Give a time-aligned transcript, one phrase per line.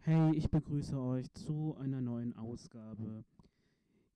[0.00, 3.24] Hey, ich begrüße euch zu einer neuen Ausgabe.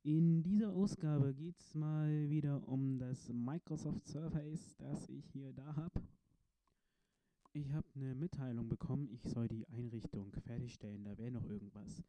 [0.03, 5.77] In dieser Ausgabe geht es mal wieder um das Microsoft Surface, das ich hier da
[5.77, 6.03] habe.
[7.53, 12.03] Ich habe eine Mitteilung bekommen, ich soll die Einrichtung fertigstellen, da wäre noch irgendwas.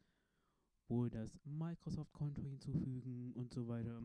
[0.91, 4.03] Wohl das Microsoft-Konto hinzufügen und so weiter.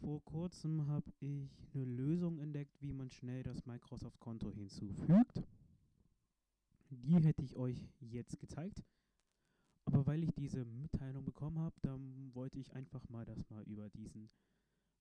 [0.00, 5.44] Vor kurzem habe ich eine Lösung entdeckt, wie man schnell das Microsoft-Konto hinzufügt.
[6.90, 8.82] Die hätte ich euch jetzt gezeigt.
[9.84, 13.88] Aber weil ich diese Mitteilung bekommen habe, dann wollte ich einfach mal das mal über
[13.90, 14.28] diesen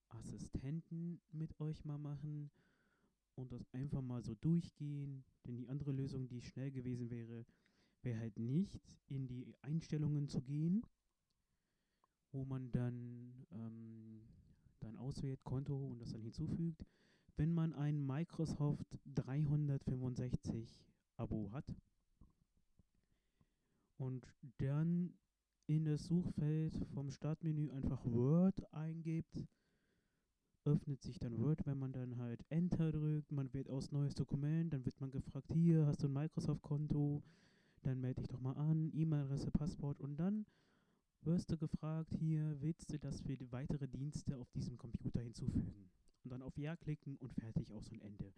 [0.10, 2.52] Assistenten mit euch mal machen
[3.34, 5.26] und das einfach mal so durchgehen.
[5.48, 7.48] Denn die andere Lösung, die schnell gewesen wäre,
[8.06, 10.86] wäre halt nicht in die Einstellungen zu gehen,
[12.32, 14.22] wo man dann, ähm,
[14.80, 16.86] dann auswählt Konto und das dann hinzufügt.
[17.36, 20.86] Wenn man ein Microsoft 365
[21.18, 21.66] Abo hat
[23.98, 24.26] und
[24.60, 25.14] dann
[25.68, 29.46] in das Suchfeld vom Startmenü einfach Word eingibt,
[30.66, 34.74] öffnet sich dann Word, wenn man dann halt Enter drückt, man wählt aus neues Dokument,
[34.74, 37.24] dann wird man gefragt, hier hast du ein Microsoft-Konto,
[37.86, 40.46] dann melde dich doch mal an, E-Mail-Adresse, Passwort und dann
[41.22, 45.90] wirst du gefragt, hier willst du das für weitere Dienste auf diesem Computer hinzufügen.
[46.24, 48.34] Und dann auf Ja klicken und fertig aus und Ende.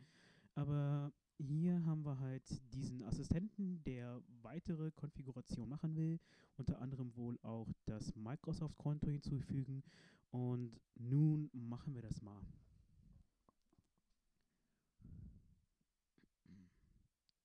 [0.55, 6.19] Aber hier haben wir halt diesen Assistenten, der weitere Konfiguration machen will,
[6.57, 9.83] unter anderem wohl auch das Microsoft-Konto hinzufügen.
[10.31, 12.41] Und nun machen wir das mal.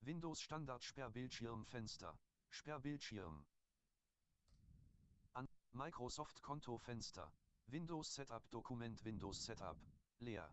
[0.05, 2.19] Windows Standard Sperrbildschirmfenster.
[2.51, 3.47] Sperrbildschirm.
[5.35, 7.33] An Microsoft Kontofenster.
[7.69, 9.77] Windows Setup Dokument Windows Setup.
[10.19, 10.53] Leer.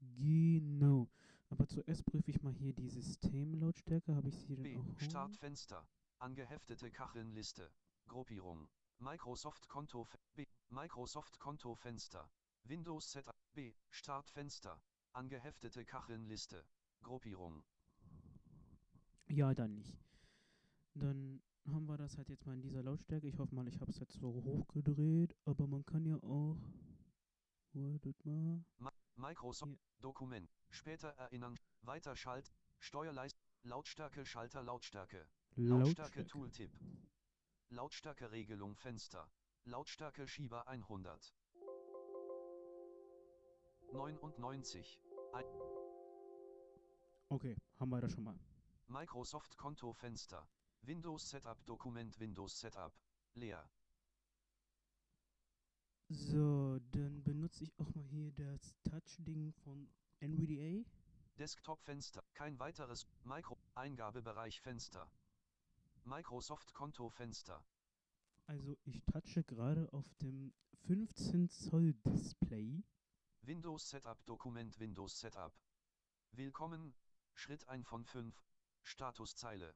[0.00, 1.08] Genau.
[1.48, 4.16] Aber zuerst prüfe ich mal hier die Systemlautstärke.
[4.16, 4.76] Habe ich sie denn B.
[4.76, 5.00] auch?
[5.00, 5.88] Startfenster.
[6.18, 7.70] Angeheftete Kachelnliste.
[8.08, 8.68] Gruppierung.
[8.98, 10.44] Microsoft Konto B.
[10.70, 12.28] Microsoft Kontofenster.
[12.64, 13.76] Windows Setup B.
[13.90, 14.82] Startfenster.
[15.12, 16.66] Angeheftete Kachelnliste.
[17.02, 17.62] Gruppierung.
[19.28, 19.98] Ja, dann nicht.
[20.94, 23.26] Dann haben wir das halt jetzt mal in dieser Lautstärke.
[23.26, 25.36] Ich hoffe mal, ich habe es jetzt so hochgedreht.
[25.44, 26.56] Aber man kann ja auch.
[27.72, 28.64] Wartet mal.
[29.16, 29.78] Microsoft Hier.
[30.00, 30.48] Dokument.
[30.70, 31.58] Später erinnern.
[31.82, 32.52] Weiter Schalt.
[32.78, 33.36] Steuerleist.
[33.62, 35.26] Lautstärke Schalter Lautstärke.
[35.56, 36.70] Lautstärke Tooltip.
[37.70, 39.28] Lautstärke Regelung Fenster.
[39.64, 41.34] Lautstärke Schieber 100.
[43.92, 45.00] 99.
[47.28, 48.38] Okay, haben wir das schon mal.
[48.88, 50.48] Microsoft Konto Fenster.
[50.82, 52.92] Windows Setup Dokument Windows Setup.
[53.34, 53.68] Leer.
[56.08, 59.88] So, dann benutze ich auch mal hier das Touch-Ding von
[60.20, 60.88] NVDA.
[61.36, 62.22] Desktop Fenster.
[62.34, 63.08] Kein weiteres.
[63.24, 63.58] Micro.
[63.74, 65.10] Eingabebereich Fenster.
[66.04, 67.64] Microsoft Konto Fenster.
[68.46, 70.54] Also ich touche gerade auf dem
[70.86, 72.84] 15 Zoll Display.
[73.42, 75.52] Windows Setup Dokument Windows Setup.
[76.30, 76.94] Willkommen.
[77.34, 78.32] Schritt 1 von 5.
[78.86, 79.74] Statuszeile.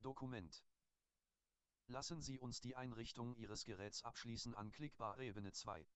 [0.00, 0.64] Dokument.
[1.86, 5.86] Lassen Sie uns die Einrichtung Ihres Geräts abschließen anklickbar Ebene 2.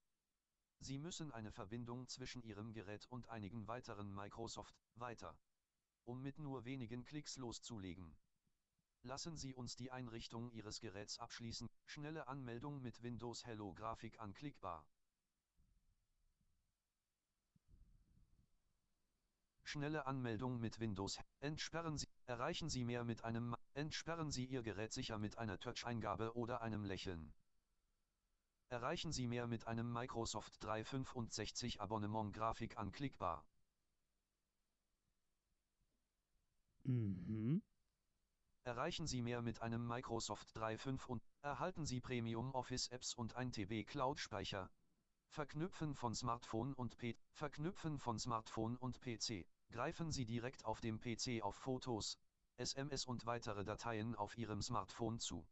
[0.81, 5.39] Sie müssen eine Verbindung zwischen Ihrem Gerät und einigen weiteren Microsoft weiter.
[6.05, 8.15] Um mit nur wenigen Klicks loszulegen.
[9.01, 11.71] Lassen Sie uns die Einrichtung Ihres Geräts abschließen.
[11.87, 14.87] Schnelle Anmeldung mit Windows Hello Grafik anklickbar.
[19.77, 21.19] Schnelle Anmeldung mit Windows.
[21.41, 22.09] Entsperren Sie.
[22.25, 23.55] Erreichen Sie mehr mit einem.
[23.75, 27.35] Entsperren Sie Ihr Gerät sicher mit einer Touch-Eingabe oder einem Lächeln.
[28.71, 33.45] Erreichen Sie mehr mit einem Microsoft 365 Abonnement Grafik anklickbar.
[36.85, 37.63] Mhm.
[38.65, 43.55] Erreichen Sie mehr mit einem Microsoft 365 und erhalten Sie Premium Office Apps und 1
[43.55, 44.71] TB Cloud Speicher.
[45.29, 49.45] Verknüpfen von Smartphone und P Verknüpfen von Smartphone und PC.
[49.71, 52.19] Greifen Sie direkt auf dem PC auf Fotos,
[52.57, 55.47] SMS und weitere Dateien auf Ihrem Smartphone zu.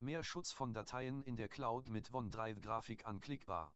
[0.00, 3.72] Mehr Schutz von Dateien in der Cloud mit OneDrive Grafik anklickbar.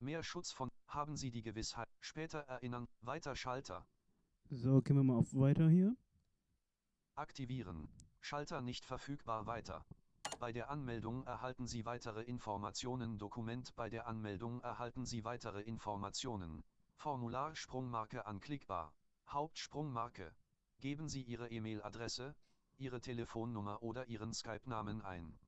[0.00, 1.88] Mehr Schutz von haben Sie die Gewissheit.
[2.00, 2.86] Später erinnern.
[3.00, 3.86] Weiter Schalter.
[4.50, 5.96] So, gehen wir mal auf Weiter hier.
[7.16, 7.88] Aktivieren.
[8.20, 9.84] Schalter nicht verfügbar weiter.
[10.38, 13.18] Bei der Anmeldung erhalten Sie weitere Informationen.
[13.18, 16.62] Dokument bei der Anmeldung erhalten Sie weitere Informationen.
[17.00, 18.92] Formular Sprungmarke anklickbar.
[19.28, 20.34] Hauptsprungmarke.
[20.80, 22.34] Geben Sie Ihre E-Mail-Adresse.
[22.76, 25.38] Ihre Telefonnummer oder Ihren Skype-Namen ein.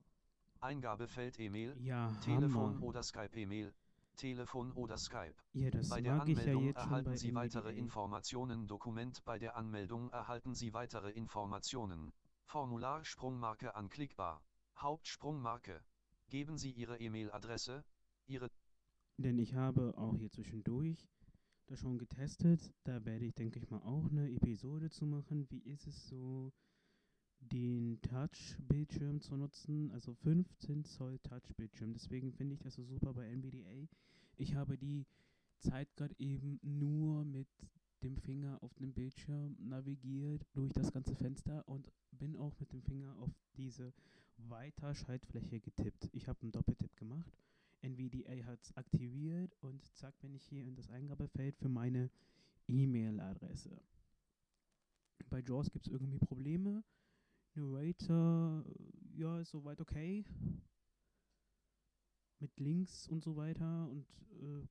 [0.61, 2.83] Eingabefeld E-Mail, Ja, Telefon Hammer.
[2.85, 3.75] oder Skype-E-Mail,
[4.17, 5.35] Telefon oder Skype.
[5.53, 7.73] Ja, Bei der ja Anmeldung schon erhalten Sie weitere.
[7.73, 8.69] Informationen.
[8.69, 12.13] Dokument Bei der Anmeldung erhalten Sie weitere Informationen.
[12.45, 14.41] Formular Sprungmarke anklickbar.
[14.79, 15.83] Hauptsprungmarke.
[16.29, 17.83] Geben Sie Ihre E-Mail-Adresse,
[18.29, 18.49] Ihre
[19.17, 21.09] Denn ich habe auch hier zwischendurch
[21.71, 22.73] das schon getestet.
[22.85, 25.49] Da werde ich, denke ich mal, auch eine Episode zu machen.
[25.51, 26.53] Wie ist es so,
[27.39, 29.91] den Touch-Bildschirm zu nutzen?
[29.93, 31.93] Also 15 Zoll Touch-Bildschirm.
[31.93, 33.89] Deswegen finde ich das so super bei NVDA.
[34.37, 35.07] Ich habe die
[35.61, 37.49] Zeit gerade eben nur mit
[38.03, 42.83] dem Finger auf dem Bildschirm navigiert durch das ganze Fenster und bin auch mit dem
[42.83, 43.93] Finger auf diese
[44.39, 46.09] Weiter-Schaltfläche getippt.
[46.13, 47.31] Ich habe einen Doppeltipp gemacht.
[47.83, 52.11] NVDA hat es aktiviert und zack, bin ich hier in das Eingabefeld für meine
[52.69, 53.81] E-Mail-Adresse.
[55.29, 56.83] Bei JAWS gibt es irgendwie Probleme.
[57.55, 60.25] Narrator, äh, ja, ist soweit okay.
[62.39, 64.07] Mit Links und so weiter und
[64.41, 64.67] äh,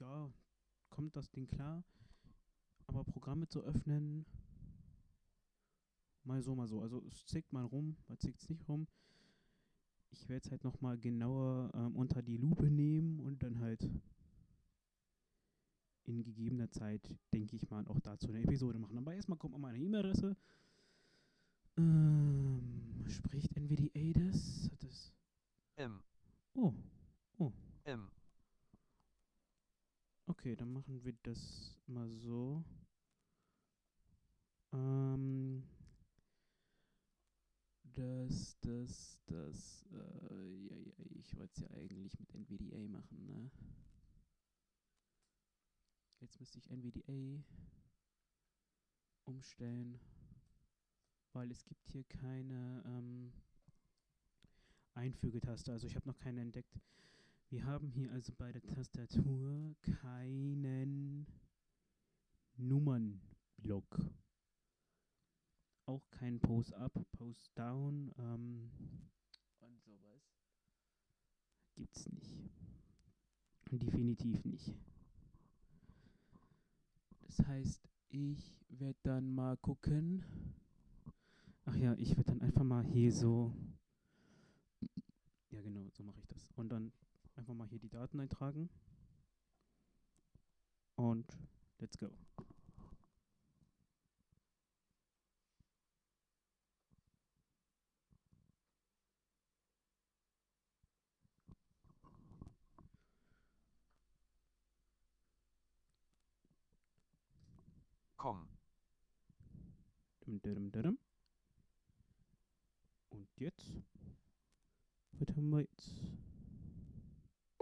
[0.00, 0.32] ja,
[0.88, 1.84] kommt das Ding klar.
[2.86, 4.26] Aber Programme zu öffnen,
[6.24, 6.80] mal so, mal so.
[6.80, 8.88] Also es zickt mal rum, mal zickt es nicht rum.
[10.12, 13.88] Ich werde es halt nochmal genauer ähm, unter die Lupe nehmen und dann halt
[16.04, 18.98] in gegebener Zeit, denke ich mal, auch dazu eine Episode machen.
[18.98, 20.36] Aber erstmal kommt mal meine E-Mail-Adresse.
[21.78, 24.70] Ähm, spricht NVDA das?
[24.80, 25.12] Das?
[25.76, 26.02] M,
[26.54, 26.74] Oh,
[27.84, 28.10] M,
[30.26, 32.62] okay, dann machen wir das mal so.
[34.72, 35.62] Ähm,
[37.94, 43.50] das, das, das, äh, ja, ja, ich wollte es ja eigentlich mit NVDA machen, ne?
[46.20, 47.42] Jetzt müsste ich NVDA
[49.24, 49.98] umstellen,
[51.32, 53.32] weil es gibt hier keine ähm,
[54.94, 55.72] Einfügetaste.
[55.72, 56.78] Also ich habe noch keine entdeckt.
[57.50, 61.26] Wir haben hier also bei der Tastatur keinen
[62.56, 63.98] Nummernblock.
[65.92, 68.70] Auch kein Post-Up, Post-Down ähm,
[69.58, 70.22] und sowas.
[71.74, 72.34] Gibt's nicht.
[73.70, 74.74] Definitiv nicht.
[77.20, 80.24] Das heißt, ich werde dann mal gucken.
[81.66, 83.52] Ach ja, ich werde dann einfach mal hier so.
[85.50, 86.48] Ja, genau, so mache ich das.
[86.56, 86.90] Und dann
[87.36, 88.70] einfach mal hier die Daten eintragen.
[90.96, 91.26] Und
[91.80, 92.08] let's go.
[113.10, 113.72] Und jetzt?
[115.12, 116.00] Was haben wir jetzt?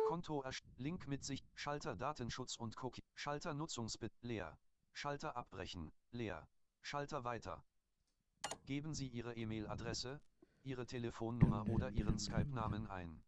[0.07, 0.45] Konto
[0.77, 4.59] Link mit sich, Schalter Datenschutz und Cookie, Schalter Nutzungsbit leer,
[4.93, 6.49] Schalter abbrechen, leer,
[6.83, 7.65] Schalter weiter.
[8.67, 10.21] Geben Sie Ihre E-Mail-Adresse,
[10.63, 13.23] Ihre Telefonnummer oder Ihren Skype-Namen ein.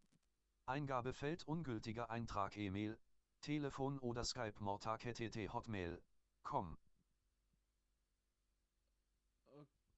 [0.67, 2.99] Eingabefeld ungültiger Eintrag E-Mail,
[3.41, 5.05] Telefon oder Skype Mortag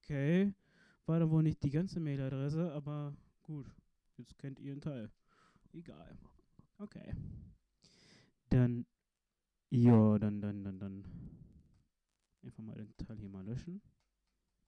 [0.05, 0.53] Okay.
[1.07, 3.67] War da wohl nicht die ganze Mailadresse, aber gut.
[4.19, 5.11] Jetzt kennt ihr einen Teil.
[5.73, 6.19] Egal.
[6.79, 7.15] Okay.
[8.51, 8.87] Dann,
[9.71, 11.05] ja, dann, dann, dann, dann.
[12.43, 13.81] Einfach mal den Teil hier mal löschen.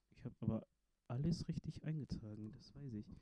[0.09, 0.67] Ich habe aber
[1.07, 3.15] alles richtig eingetragen, das weiß ich.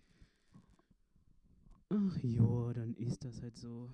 [1.90, 3.92] Ach ja, dann ist das halt so.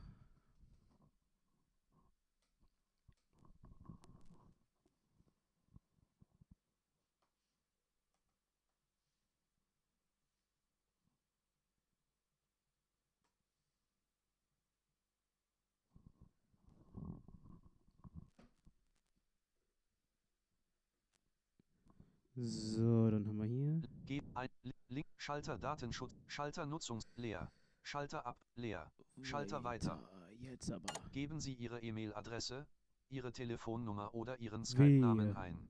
[22.43, 23.81] So, dann haben wir hier.
[24.05, 27.51] Ge ein Li- Link Schalter Datenschutz, Schalter Nutzungs leer,
[27.83, 28.91] Schalter ab leer.
[29.21, 30.01] Schalter weiter.
[30.39, 30.91] Jetzt aber.
[31.11, 32.65] Geben Sie Ihre E-Mail-Adresse,
[33.09, 35.69] Ihre Telefonnummer oder Ihren Skype-Namen ein.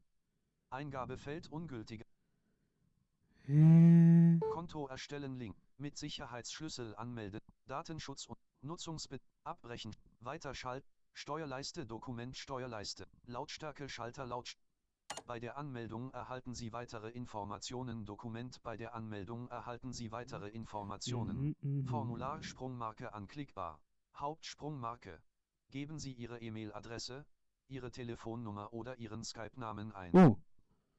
[0.69, 2.05] Eingabefeld ungültige
[3.43, 4.39] Hä?
[4.53, 13.89] Konto erstellen Link mit Sicherheitsschlüssel anmelden, Datenschutz und Nutzungsbit abbrechen, Weiterschalt, Steuerleiste Dokument Steuerleiste, Lautstärke
[13.89, 14.57] Schalter Lautst
[15.25, 21.37] Bei der Anmeldung erhalten Sie weitere Informationen Dokument Bei der Anmeldung erhalten Sie weitere Informationen.
[21.37, 21.87] Mhm, mhm.
[21.87, 23.79] Formular Sprungmarke anklickbar.
[24.15, 25.21] Hauptsprungmarke.
[25.69, 27.25] Geben Sie Ihre E-Mail-Adresse,
[27.67, 30.13] Ihre Telefonnummer oder Ihren Skype-Namen ein.
[30.15, 30.37] Oh,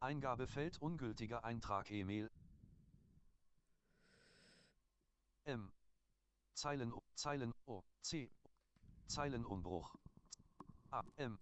[0.01, 2.31] Eingabefeld ungültiger Eintrag E-Mail,
[5.45, 5.73] M.
[6.55, 8.31] Zeilen, Zeilen, O, C.
[9.07, 9.95] Zeilenumbruch.
[10.91, 11.39] A, M,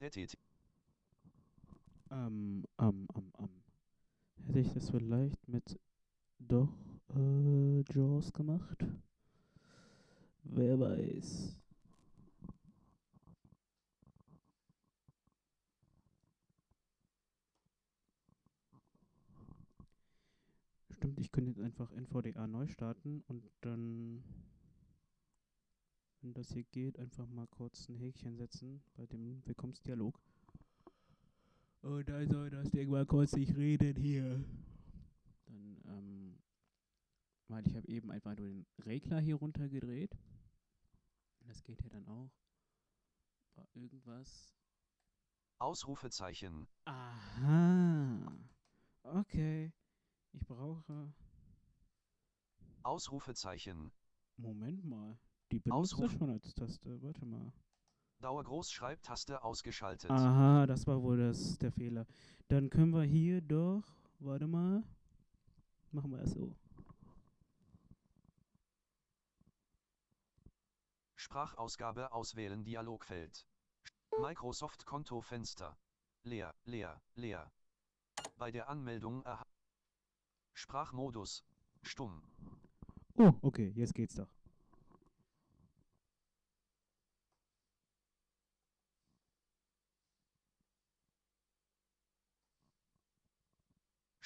[0.00, 0.38] T, T, T.
[2.10, 3.48] Ähm, ähm, ähm, ähm.
[4.46, 5.78] Hätte ich das vielleicht mit
[6.38, 6.72] doch
[7.14, 8.84] äh, Jaws gemacht?
[10.44, 11.58] Wer weiß.
[20.90, 24.24] Stimmt, ich könnte jetzt einfach NVDA neu starten und dann,
[26.22, 30.18] wenn das hier geht, einfach mal kurz ein Häkchen setzen bei dem Willkommensdialog.
[31.88, 34.44] Und dann soll das Ding mal kurz nicht reden hier.
[35.46, 36.38] Dann, ähm,
[37.48, 40.14] weil ich habe eben einfach nur den Regler hier runtergedreht.
[41.46, 42.30] Das geht ja dann auch.
[43.54, 44.54] War irgendwas.
[45.58, 46.68] Ausrufezeichen.
[46.84, 48.36] Aha.
[49.04, 49.72] Okay.
[50.32, 51.14] Ich brauche.
[52.82, 53.90] Ausrufezeichen.
[54.36, 55.18] Moment mal.
[55.52, 57.00] Die benutzt Ausruf- schon als Taste.
[57.02, 57.50] Warte mal.
[58.20, 60.10] Dauergroßschreibtaste ausgeschaltet.
[60.10, 62.06] Aha, das war wohl das, der Fehler.
[62.48, 63.84] Dann können wir hier doch.
[64.18, 64.82] Warte mal.
[65.92, 66.54] Machen wir es so.
[71.14, 73.46] Sprachausgabe auswählen Dialogfeld.
[74.20, 75.76] Microsoft Kontofenster.
[76.24, 77.52] Leer, leer, leer.
[78.36, 79.46] Bei der Anmeldung erha
[80.54, 81.44] Sprachmodus.
[81.82, 82.22] Stumm.
[83.14, 84.37] Oh, okay, jetzt geht's doch.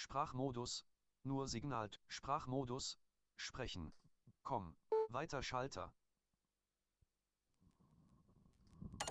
[0.02, 0.84] Sprachmodus.
[1.22, 1.88] Nur Signal.
[2.08, 2.98] Sprachmodus.
[3.36, 3.92] Sprechen.
[4.42, 4.74] Komm.
[5.10, 5.94] Weiter Schalter.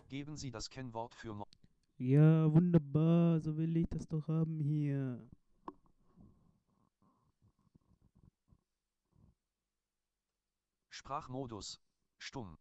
[0.09, 1.47] Geben Sie das Kennwort für Mo
[1.97, 3.39] Ja, wunderbar.
[3.39, 5.25] So will ich das doch haben hier.
[10.89, 11.79] Sprachmodus.
[12.17, 12.57] Stumm.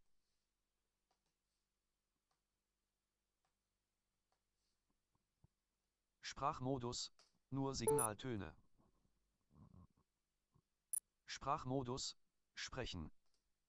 [6.21, 7.13] Sprachmodus.
[7.53, 8.55] Nur Signaltöne.
[11.27, 12.17] Sprachmodus.
[12.55, 13.11] Sprechen.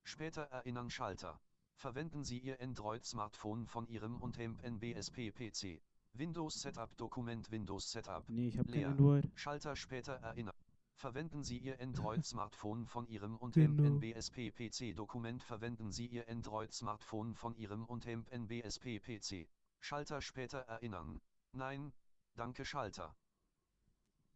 [0.03, 1.39] Später erinnern Schalter.
[1.75, 5.81] Verwenden Sie Ihr Android-Smartphone von Ihrem und NBSP-PC.
[6.13, 8.23] Windows Setup Dokument Windows Setup.
[8.29, 8.89] Nee, ich habe kein Leer.
[8.89, 9.31] Android.
[9.33, 10.53] Schalter später erinnern.
[10.95, 13.83] Verwenden Sie Ihr Android-Smartphone von Ihrem und Genau.
[13.83, 15.41] NBSP-PC-Dokument.
[15.41, 19.47] Verwenden Sie Ihr Android-Smartphone von Ihrem und NBSP-PC.
[19.79, 21.19] Schalter später erinnern.
[21.53, 21.91] Nein,
[22.35, 23.15] danke Schalter.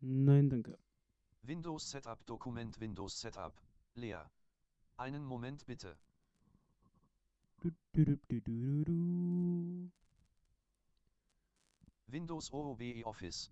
[0.08, 0.78] Nein, danke.
[1.42, 3.60] Windows Setup Dokument Windows Setup.
[3.96, 4.30] Leer.
[4.98, 5.98] Einen Moment bitte.
[7.60, 9.92] Du, du, du.
[12.06, 13.52] Windows OOBE Office.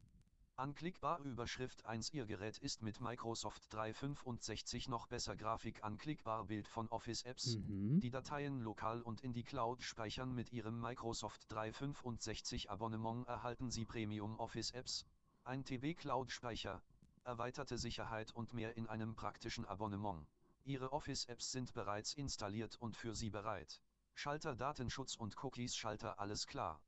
[0.56, 6.88] Anklickbar Überschrift 1 Ihr Gerät ist mit Microsoft 365 noch besser Grafik anklickbar Bild von
[6.90, 7.58] Office Apps.
[7.58, 8.00] Mhm.
[8.00, 13.86] Die Dateien lokal und in die Cloud speichern mit Ihrem Microsoft 365 Abonnement erhalten Sie
[13.86, 15.08] Premium Office Apps,
[15.46, 16.82] 1 TB Cloud Speicher,
[17.26, 20.26] erweiterte Sicherheit und mehr in einem praktischen Abonnement.
[20.64, 23.82] Ihre Office Apps sind bereits installiert und für Sie bereit.
[24.16, 26.82] Schalter Datenschutz und Cookies Schalter alles klar.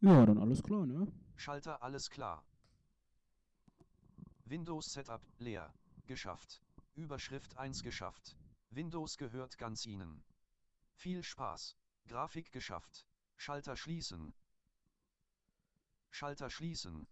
[0.00, 1.12] Ja, dann alles klar, ne?
[1.34, 2.44] Schalter alles klar.
[4.44, 5.74] Windows Setup leer.
[6.06, 6.62] Geschafft.
[6.94, 8.36] Überschrift 1 geschafft.
[8.70, 10.22] Windows gehört ganz Ihnen.
[10.94, 11.76] Viel Spaß.
[12.06, 13.08] Grafik geschafft.
[13.36, 14.32] Schalter schließen.
[16.16, 17.06] Schalter schließen.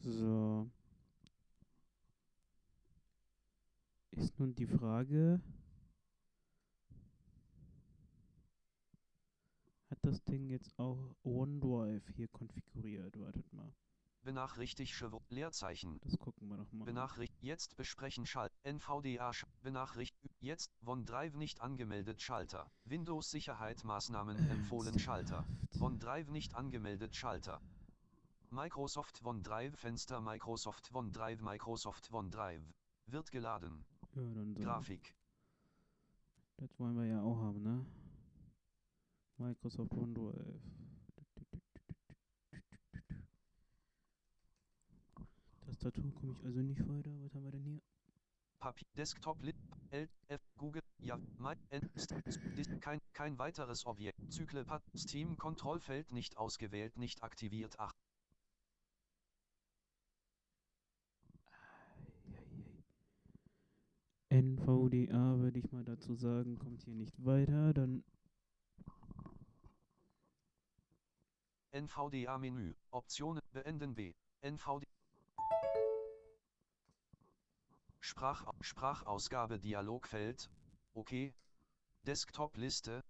[0.00, 0.70] So.
[4.10, 5.40] Ist nun die Frage,
[9.88, 13.18] hat das Ding jetzt auch OneDrive hier konfiguriert?
[13.18, 13.72] Wartet mal,
[14.26, 14.92] Benachrichtigt
[15.28, 16.00] Leerzeichen.
[16.02, 16.84] das gucken wir doch mal.
[16.84, 24.36] Benachricht jetzt besprechen Schalt NVDA Sch Benachricht jetzt OneDrive nicht angemeldet Schalter Windows Sicherheit Maßnahmen
[24.50, 25.46] empfohlen Schalter
[25.78, 27.60] OneDrive nicht angemeldet Schalter
[28.50, 32.74] Microsoft OneDrive Fenster Microsoft OneDrive Microsoft OneDrive
[33.06, 33.84] wird geladen
[34.16, 34.60] Ja, dann so.
[34.60, 35.14] Grafik
[36.56, 37.86] Das wollen wir ja auch haben, ne?
[39.38, 40.60] Microsoft OneDrive.
[45.86, 47.10] Tastatur komme ich also nicht weiter.
[47.22, 47.80] Was haben wir denn hier?
[48.58, 49.56] Papier Desktop Lit
[49.90, 51.88] L F Google ja My N
[52.80, 57.92] kein kein weiteres Objekt Zykle Pad Steam Kontrollfeld nicht ausgewählt nicht aktiviert ach
[64.30, 67.72] NVDA würde ich mal dazu sagen, kommt hier nicht weiter.
[67.72, 68.02] Dann
[71.72, 74.95] NVDA Menü Optionen beenden B NVD
[78.16, 80.48] Sprach, Sprachausgabe Dialogfeld.
[80.94, 81.34] Okay.
[82.06, 83.04] Desktop-Liste.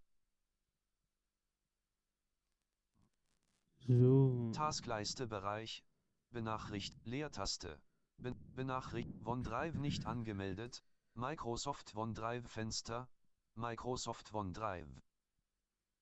[3.87, 4.51] So.
[4.53, 5.85] Taskleiste Bereich.
[6.33, 6.99] Benachricht.
[7.05, 7.81] Leertaste.
[8.19, 9.09] Be Benachricht.
[9.25, 10.83] OneDrive nicht angemeldet.
[11.15, 13.09] Microsoft OneDrive Fenster.
[13.55, 14.89] Microsoft OneDrive.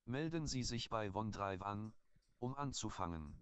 [0.06, 1.92] Melden Sie sich bei OneDrive an,
[2.38, 3.36] um anzufangen.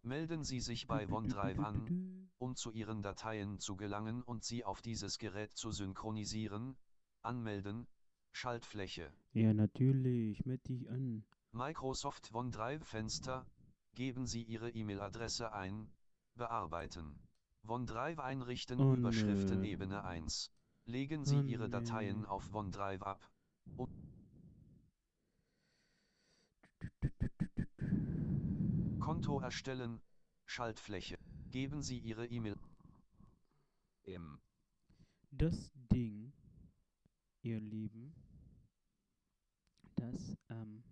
[0.00, 4.80] Melden Sie sich bei OneDrive an, um zu Ihren Dateien zu gelangen und sie auf
[4.82, 6.76] dieses Gerät zu synchronisieren.
[7.22, 7.86] Anmelden.
[8.32, 9.12] Schaltfläche.
[9.32, 10.44] Ja, natürlich.
[10.46, 11.24] Meld dich an.
[11.52, 13.46] Microsoft OneDrive Fenster.
[13.94, 15.90] Geben Sie Ihre E-Mail-Adresse ein.
[16.36, 17.18] Bearbeiten.
[17.66, 19.66] OneDrive einrichten Oh, Überschriften nö.
[19.66, 20.52] Ebene 1.
[20.84, 22.26] Legen Sie Oh, Ihre Dateien nö.
[22.28, 23.30] auf OneDrive ab.
[29.00, 30.00] Konto erstellen.
[30.46, 31.18] Schaltfläche.
[31.50, 32.56] Geben Sie Ihre E-Mail.
[34.04, 34.38] Im
[35.30, 36.32] Das Ding,
[37.42, 38.14] ihr Lieben,
[39.96, 40.82] das, ähm,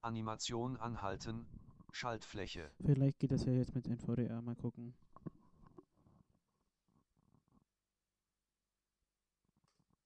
[0.00, 1.46] Animation anhalten.
[1.92, 2.70] Schaltfläche.
[2.84, 4.94] vielleicht geht das ja jetzt mit NVDA, mal gucken.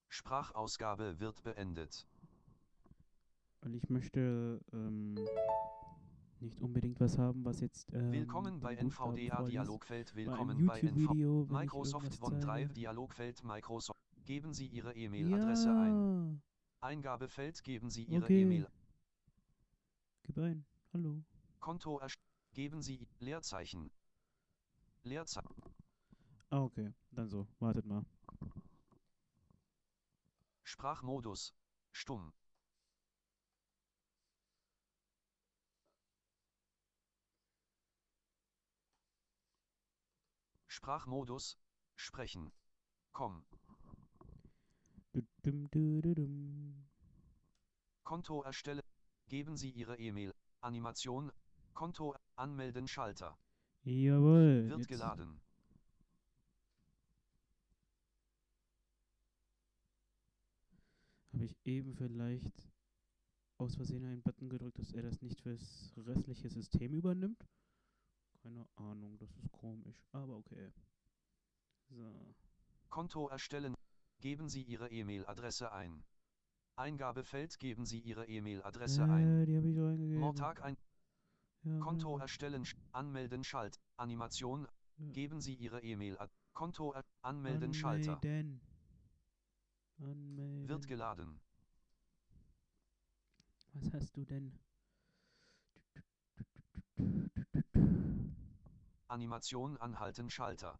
[0.08, 2.08] Sprachausgabe wird beendet.
[3.60, 5.16] Weil ich möchte, ähm,
[6.40, 9.42] nicht unbedingt was haben, was jetzt, ähm, Willkommen bei NVDA.
[9.44, 10.12] Dialogfeld.
[10.14, 12.72] Bei Willkommen bei NV wenn ich Microsoft OneDrive zeige.
[12.74, 13.98] Dialogfeld Microsoft.
[14.24, 16.42] Geben Sie Ihre E-Mail-Adresse ein.
[16.82, 18.42] Ja, Eingabefeld geben Sie Ihre Okay.
[18.42, 18.68] E-Mail.
[20.24, 20.64] gib ein.
[20.92, 21.22] Hallo.
[21.60, 22.00] Konto
[22.52, 23.90] geben Sie Leerzeichen.
[25.04, 25.54] Leerzeichen.
[26.50, 26.92] Ah, okay.
[27.12, 27.46] Dann so.
[27.60, 28.04] Wartet mal.
[30.64, 31.54] Sprachmodus.
[31.92, 32.32] Stumm.
[40.76, 41.58] Sprachmodus.
[41.94, 42.52] Sprechen.
[43.14, 43.46] Dum.
[48.04, 48.82] Konto erstellen.
[49.26, 50.34] Geben Sie Ihre E-Mail.
[50.60, 51.32] Animation.
[51.72, 53.38] Konto anmelden Schalter.
[53.84, 54.68] Jawohl.
[54.68, 55.40] Wird jetzt geladen.
[61.32, 62.70] Habe ich eben vielleicht
[63.56, 67.42] aus Versehen einen Button gedrückt, dass er das nicht fürs restliche System übernimmt?
[68.46, 70.70] Keine Ahnung, das ist komisch, aber okay.
[71.88, 72.32] So.
[72.90, 73.74] Konto erstellen.
[74.20, 76.04] Geben Sie Ihre E-Mail-Adresse ein.
[76.76, 79.42] Eingabefeld geben Sie Ihre E-Mail-Adresse ein.
[79.42, 80.20] Äh, die habe ich so eingegeben.
[80.20, 80.76] Mortag ein.
[81.64, 82.22] Ja, Konto genau.
[82.22, 82.64] erstellen.
[82.92, 83.80] Anmelden Schalt.
[83.96, 84.68] Animation.
[84.98, 85.10] Ja.
[85.10, 86.16] Geben Sie Ihre E-Mail.
[86.18, 88.14] ad- Konto anmelden Schalter.
[88.14, 88.60] Anmelden.
[89.98, 90.68] Anmelden.
[90.68, 91.40] Wird geladen.
[93.72, 94.56] Was hast du denn?
[99.08, 100.78] Animation anhalten Schalter.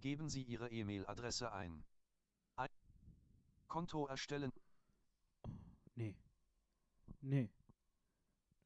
[0.00, 1.84] Geben Sie Ihre E-Mail-Adresse ein.
[3.72, 4.52] Konto erstellen.
[5.94, 6.14] Nee.
[7.22, 7.48] Nee.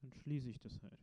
[0.01, 0.99] Dann schließe ich das halt.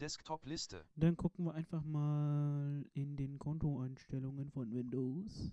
[0.00, 0.84] Desktop-Liste.
[0.96, 5.50] Dann gucken wir einfach mal in den Kontoeinstellungen von Windows.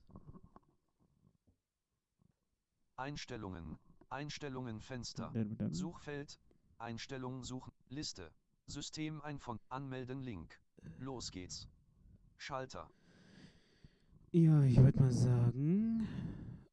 [2.98, 3.80] Einstellungen.
[4.10, 5.32] Einstellungen Fenster.
[5.72, 6.38] Suchfeld.
[6.80, 7.72] Einstellungen suchen.
[7.90, 8.32] Liste.
[8.68, 10.60] System ein von Anmelden Link.
[11.00, 11.68] Los geht's.
[12.38, 12.90] Schalter.
[14.32, 16.08] Ja, ich würde mal sagen.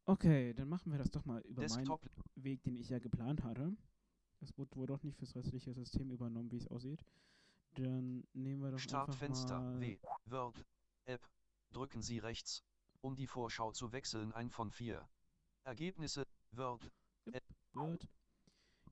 [0.06, 2.02] Okay, dann machen wir das doch mal über Desktop.
[2.04, 3.74] meinen Weg, den ich ja geplant hatte.
[4.40, 7.02] Es wurde wohl doch nicht fürs restliche System übernommen, wie es aussieht.
[7.74, 9.60] Dann nehmen wir doch einfach Startfenster.
[9.60, 9.98] mal W.
[10.26, 10.64] Word.
[11.06, 11.22] App.
[11.72, 12.62] Drücken Sie rechts.
[13.00, 15.08] Um die Vorschau zu wechseln ein von vier.
[15.64, 16.26] Ergebnisse.
[16.52, 16.90] Word.
[17.72, 18.08] Word.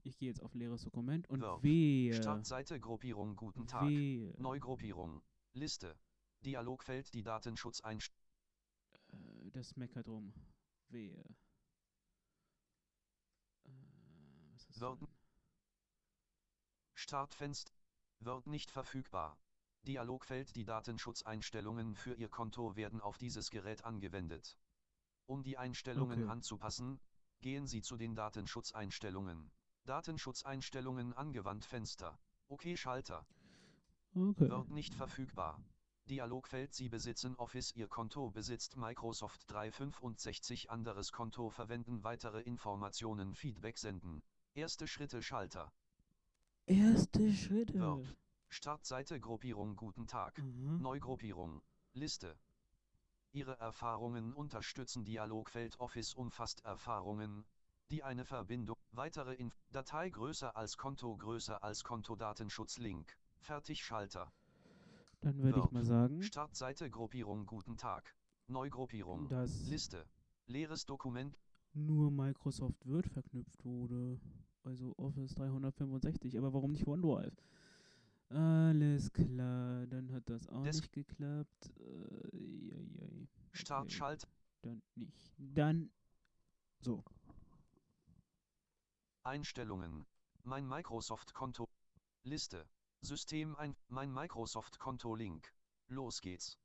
[0.04, 1.62] Ich gehe jetzt auf leeres Dokument und Word.
[1.62, 3.88] wehe, Startseite Gruppierung Guten Tag.
[3.88, 5.22] wehe, Neugruppierung.
[5.54, 5.96] Liste.
[6.44, 8.20] Dialogfeld die Datenschutzeinstellungen.
[9.12, 10.32] äh, das meckert rum.
[10.88, 11.22] Wehe.
[13.64, 13.70] Äh,
[14.52, 15.00] was du Word.
[15.02, 15.08] denn?
[16.94, 17.72] Startfenster.
[18.20, 19.38] Word nicht verfügbar.
[19.82, 24.58] Dialogfeld Die Datenschutzeinstellungen für Ihr Konto werden auf dieses Gerät angewendet.
[25.26, 26.30] Um die Einstellungen Okay.
[26.30, 27.00] anzupassen,
[27.40, 29.50] gehen Sie zu den Datenschutzeinstellungen.
[29.84, 32.18] Datenschutzeinstellungen angewandt Fenster.
[32.48, 33.26] OK Schalter.
[34.14, 34.50] Okay.
[34.50, 35.58] Word nicht verfügbar.
[36.08, 43.78] Dialogfeld Sie besitzen Office Ihr Konto besitzt Microsoft 365 anderes Konto verwenden weitere Informationen Feedback
[43.78, 44.22] senden.
[44.54, 45.72] Erste Schritte Schalter.
[46.66, 47.80] Erste Schritte.
[47.80, 48.16] Word.
[48.48, 50.38] Startseite Gruppierung Guten Tag.
[50.38, 50.78] Aha.
[50.78, 51.62] Neugruppierung.
[51.94, 52.36] Liste.
[53.32, 57.46] Ihre Erfahrungen unterstützen Dialogfeld Office umfasst Erfahrungen,
[57.92, 63.16] die eine Verbindung, weitere Inf Datei größer als Konto größer als Konto Datenschutz Link.
[63.38, 64.32] Fertig Schalter.
[65.20, 68.16] Dann würde ich mal sagen, Startseite Gruppierung Guten Tag.
[68.48, 69.28] Neugruppierung.
[69.28, 70.06] dass Liste.
[70.46, 71.38] Leeres Dokument.
[71.74, 74.18] nur Microsoft Word verknüpft wurde.
[74.64, 76.38] Also Office 365.
[76.38, 77.36] Aber warum nicht OneDrive?
[78.30, 81.72] Alles klar, dann hat das auch Des- nicht geklappt.
[81.78, 83.90] Äh, Okay.
[83.90, 84.26] Schalt.
[84.62, 85.34] dann nicht.
[85.38, 85.90] Dann
[86.80, 87.04] so.
[89.24, 90.04] Einstellungen.
[90.42, 91.68] Mein Microsoft-Konto.
[92.24, 92.68] Liste.
[93.02, 93.76] System ein.
[93.86, 95.54] Mein Microsoft-Konto Link.
[95.86, 96.58] Los geht's.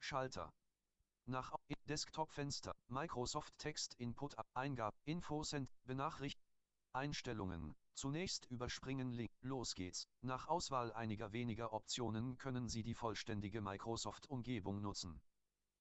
[0.00, 0.52] Schalter.
[1.26, 1.54] Nach
[1.88, 2.74] Desktop-Fenster.
[2.88, 4.96] Microsoft Text Input ab- Eingabe.
[5.04, 5.70] Infocent.
[5.84, 6.40] Benachricht.
[6.92, 7.76] Einstellungen.
[7.94, 9.30] Zunächst überspringen Link.
[9.42, 10.08] Los geht's.
[10.20, 15.22] Nach Auswahl einiger weniger Optionen können Sie die vollständige Microsoft-Umgebung nutzen.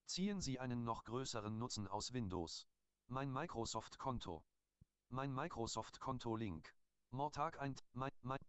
[0.06, 2.67] Ziehen Sie einen noch größeren Nutzen aus Windows.
[3.08, 4.43] Mein Microsoft-Konto.
[5.13, 6.73] Mein Microsoft-Konto-Link.
[7.12, 7.76] Mortag ein.
[7.93, 8.39] Mein, mein,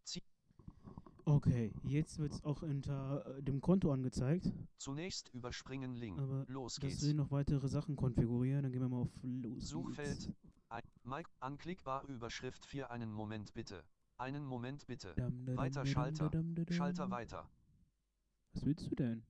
[1.27, 4.51] Okay, jetzt wird es auch unter äh, dem Konto angezeigt.
[4.79, 6.19] Zunächst überspringen Link.
[6.19, 7.03] Aber Los geht's.
[7.03, 8.63] will noch weitere Sachen konfigurieren.
[8.63, 9.69] Dann gehen wir mal auf Los.
[9.69, 10.35] Suchfeld.
[10.71, 12.91] Ein, Mike, anklickbar Überschrift 4.
[12.91, 13.85] Einen Moment bitte.
[14.17, 15.13] Einen Moment bitte.
[15.17, 16.31] Dam, da, Weiter dam, da, Schalter.
[16.31, 16.73] dam, da.
[16.73, 17.51] Schalter weiter.
[18.55, 19.23] Was willst du denn?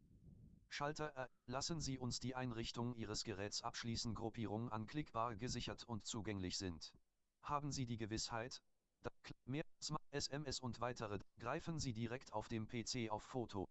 [0.68, 4.14] Schalter äh, lassen Sie uns die Einrichtung Ihres Geräts abschließen.
[4.14, 6.94] Gruppierung anklickbar gesichert und zugänglich sind.
[7.44, 8.62] Haben Sie die Gewissheit?
[9.02, 9.10] Da,
[9.44, 9.64] mehr
[10.12, 11.18] SMS und weitere.
[11.38, 13.68] Greifen Sie direkt auf dem PC auf Foto.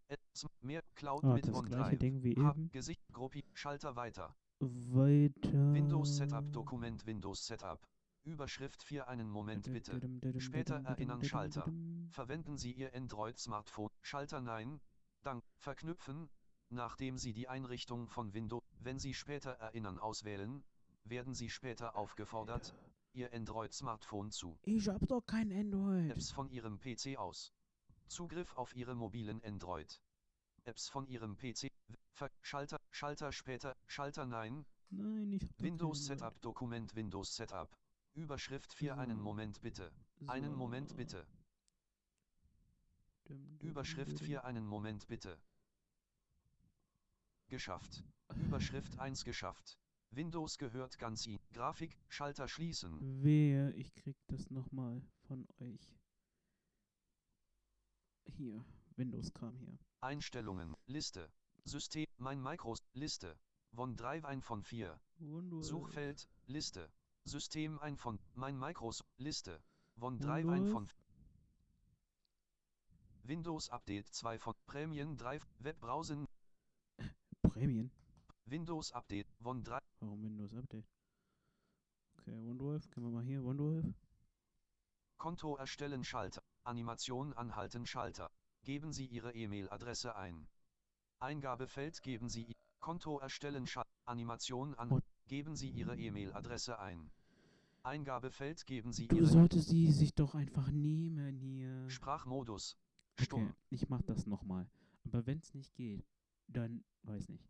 [0.62, 2.00] Mehr Cloud Ah, mit das gleiche OneDrive.
[2.00, 2.70] Ding wie eben.
[2.72, 4.36] Gesicht Gruppi Schalter weiter.
[4.60, 5.74] Weiter.
[5.74, 7.80] Windows Setup Dokument Windows Setup.
[8.26, 10.00] Überschrift 4 einen Moment bitte.
[10.40, 11.66] Später erinnern Schalter.
[12.12, 13.90] Verwenden Sie Ihr Android-Smartphone.
[14.02, 14.80] Schalter Nein.
[15.24, 15.44] Dank.
[15.58, 16.30] Verknüpfen.
[16.70, 20.64] Nachdem Sie die Einrichtung von Windows, wenn Sie später erinnern auswählen,
[21.06, 22.74] werden Sie später aufgefordert,
[23.14, 26.12] Ihr Android-Smartphone zu Ich hab doch kein Android.
[26.12, 27.54] Apps von Ihrem PC aus.
[28.08, 30.02] Zugriff auf Ihre mobilen Android.
[30.64, 31.72] Apps von Ihrem PC.
[32.14, 34.66] Ver Schalter, Schalter später, Schalter Nein.
[34.90, 36.06] Nein, ich hab Windows.
[36.06, 37.70] Setup Dokument Windows Setup.
[38.16, 39.24] Überschrift 4 einen So.
[39.24, 39.92] Moment bitte.
[40.28, 40.96] Einen Moment So.
[40.96, 41.28] bitte.
[43.26, 45.38] Dum, dum, Überschrift dum, 4 einen Moment bitte.
[47.48, 48.04] Geschafft.
[48.36, 49.78] Überschrift 1 geschafft.
[50.16, 51.40] Windows gehört ganz Ihnen.
[51.54, 53.00] Grafik, Schalter schließen.
[53.24, 55.96] Wer, ich krieg das nochmal von euch.
[58.26, 58.64] Hier,
[58.96, 59.78] Windows-Kram hier.
[60.02, 61.32] Einstellungen, Liste.
[61.66, 63.38] System, mein Micros, Liste.
[63.76, 65.00] OneDrive ein von 4.
[65.18, 65.68] Windows.
[65.68, 66.92] Suchfeld, Liste.
[67.26, 69.64] System ein von, mein Micros, Liste.
[70.00, 70.90] OneDrive ein von.
[73.24, 76.26] Windows Update 2 von Premium Drive, Webbrowsen,
[77.42, 77.90] Prämien?
[78.46, 80.86] Windows Update, OneDrive, Warum Windows Update?
[82.18, 83.94] Okay, OneDrive, gehen wir mal hier, OneDrive.
[85.18, 88.30] Konto erstellen Schalter, Animation anhalten Schalter.
[88.64, 90.48] Geben Sie Ihre E-Mail-Adresse ein.
[91.20, 95.02] Eingabefeld geben Sie I Konto erstellen Schalter, Animation an.
[95.28, 97.10] Geben Sie Ihre E-Mail-Adresse ein.
[97.84, 101.90] Eingabefeld geben Sie Du Ihre solltest die sich doch einfach nehmen hier.
[101.90, 102.78] Sprachmodus.
[103.16, 103.54] Okay, Stumm.
[103.70, 104.70] ich mach das nochmal.
[105.06, 106.06] Aber wenn es nicht geht,
[106.48, 107.50] dann weiß nicht.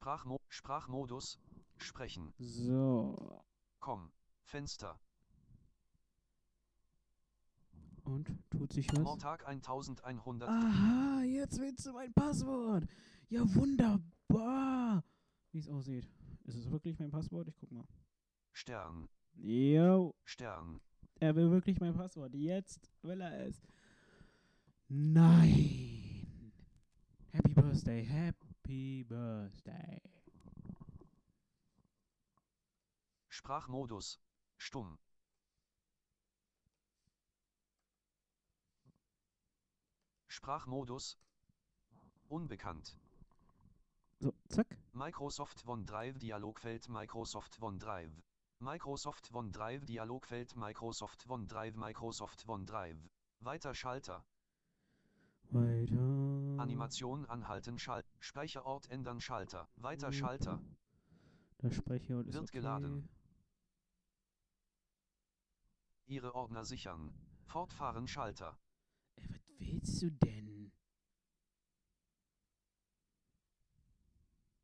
[0.00, 1.38] Sprachmo Sprachmodus.
[1.76, 2.32] Sprechen.
[2.38, 3.44] So.
[3.80, 4.10] Komm.
[4.44, 4.98] Fenster.
[8.04, 9.00] Und tut sich was?
[9.00, 10.48] Mortag 1100.
[10.48, 12.84] Aha, jetzt willst du mein Passwort.
[13.28, 15.04] Ja, wunderbar.
[15.52, 16.08] Wie es aussieht.
[16.44, 17.48] Ist es wirklich mein Passwort?
[17.48, 17.84] Ich guck mal.
[18.52, 19.06] Stern.
[19.34, 20.80] Jo, Stern.
[21.16, 22.34] er will wirklich mein Passwort.
[22.34, 23.60] Jetzt will er es.
[24.88, 26.52] Nein.
[27.32, 30.00] Happy Birthday, Happy Birthday.
[33.28, 34.20] Sprachmodus.
[34.58, 34.98] Stumm.
[40.28, 41.16] Sprachmodus.
[42.28, 42.96] Unbekannt.
[44.20, 44.76] So, zack.
[44.92, 48.12] Microsoft OneDrive Dialogfeld Microsoft OneDrive.
[48.60, 52.98] Microsoft OneDrive Dialogfeld Microsoft OneDrive Microsoft OneDrive.
[53.40, 54.24] Weiter Schalter.
[55.50, 56.39] Weiter.
[56.60, 58.06] Animation anhalten Schalt.
[58.18, 59.68] Speicherort ändern Schalter.
[59.76, 60.62] Weiter Schalter.
[61.62, 62.58] Der Speicher ist Wird okay.
[62.58, 63.08] geladen.
[66.06, 67.14] Ihre Ordner sichern.
[67.44, 68.58] Fortfahren Schalter.
[69.16, 70.70] Ey, was willst du denn?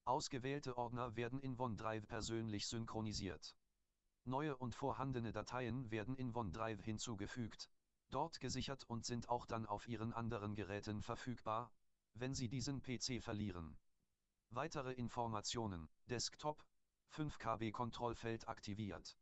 [0.05, 3.57] Ausgewählte Ordner werden in OneDrive persönlich synchronisiert.
[4.25, 7.71] Neue und vorhandene Dateien werden in OneDrive hinzugefügt,
[8.11, 11.73] dort gesichert und sind auch dann auf Ihren anderen Geräten verfügbar,
[12.19, 13.77] wenn Sie diesen PC verlieren.
[14.51, 16.65] Weitere Informationen, Desktop,
[17.09, 19.17] 5 KB Kontrollfeld aktiviert.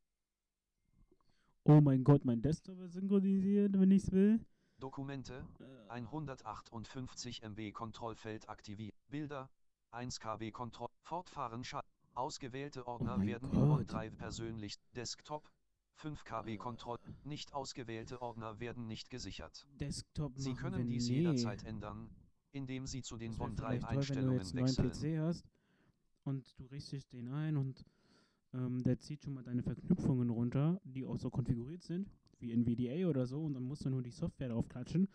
[1.64, 4.44] Oh mein Gott, mein Desktop ist synchronisiert, wenn ich's will.
[4.80, 8.94] Dokumente, Äh, 158 MB Kontrollfeld aktiviert.
[9.08, 9.50] Bilder,
[9.92, 10.88] 1 KB Kontroll.
[11.02, 11.84] Fortfahren Schalt.
[12.14, 13.80] Ausgewählte Ordner Oh werden in Gott.
[13.80, 14.76] OneDrive persönlich.
[14.94, 15.50] Desktop,
[15.96, 16.98] 5 KB Kontroll.
[17.24, 19.66] Nicht ausgewählte Ordner werden nicht gesichert.
[19.80, 21.16] Desktop Sie können dies nee.
[21.18, 22.10] jederzeit ändern,
[22.54, 25.16] indem Sie zu den Das wär vielleicht toll, wenn du jetzt einen neuen wechseln.
[25.16, 25.44] PC hast
[26.24, 27.84] und du richtest den ein und
[28.52, 33.08] ähm, der zieht schon mal deine Verknüpfungen runter, die auch so konfiguriert sind, wie NVDA
[33.08, 35.08] oder so, und dann musst du nur die Software drauf klatschen.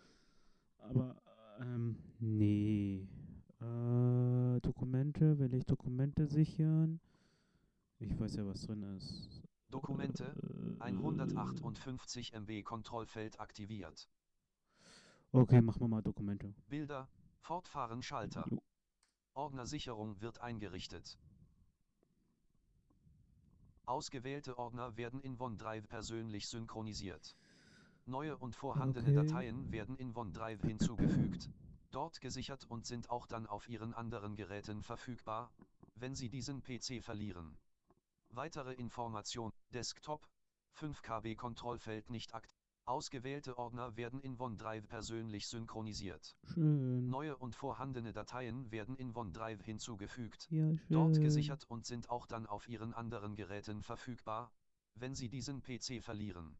[0.78, 1.20] Aber,
[1.60, 3.08] ähm, nee.
[3.60, 7.00] Äh, Dokumente, will ich Dokumente sichern?
[7.98, 9.42] Ich weiß ja, was drin ist.
[9.70, 10.34] Dokumente,
[10.80, 14.08] Äh, 158 MB Kontrollfeld aktiviert.
[15.32, 16.54] Okay, machen wir mal Dokumente.
[16.68, 17.08] Bilder,
[17.40, 18.46] Fortfahren Schalter.
[19.34, 21.18] Ordnersicherung wird eingerichtet.
[23.86, 27.36] Ausgewählte Ordner werden in OneDrive persönlich synchronisiert.
[28.06, 29.26] Neue und vorhandene Okay.
[29.26, 31.50] Dateien werden in OneDrive hinzugefügt,
[31.90, 35.50] dort gesichert und sind auch dann auf Ihren anderen Geräten verfügbar,
[35.96, 37.58] wenn Sie diesen PC verlieren.
[38.28, 40.28] Weitere Information, Desktop,
[40.72, 42.59] 5 KB Kontrollfeld nicht akt.
[42.86, 46.36] Ausgewählte Ordner werden in OneDrive persönlich synchronisiert.
[46.44, 47.08] Schön.
[47.08, 52.46] Neue und vorhandene Dateien werden in OneDrive hinzugefügt, Ja, dort gesichert und sind auch dann
[52.46, 54.52] auf Ihren anderen Geräten verfügbar,
[54.94, 56.58] wenn Sie diesen PC verlieren.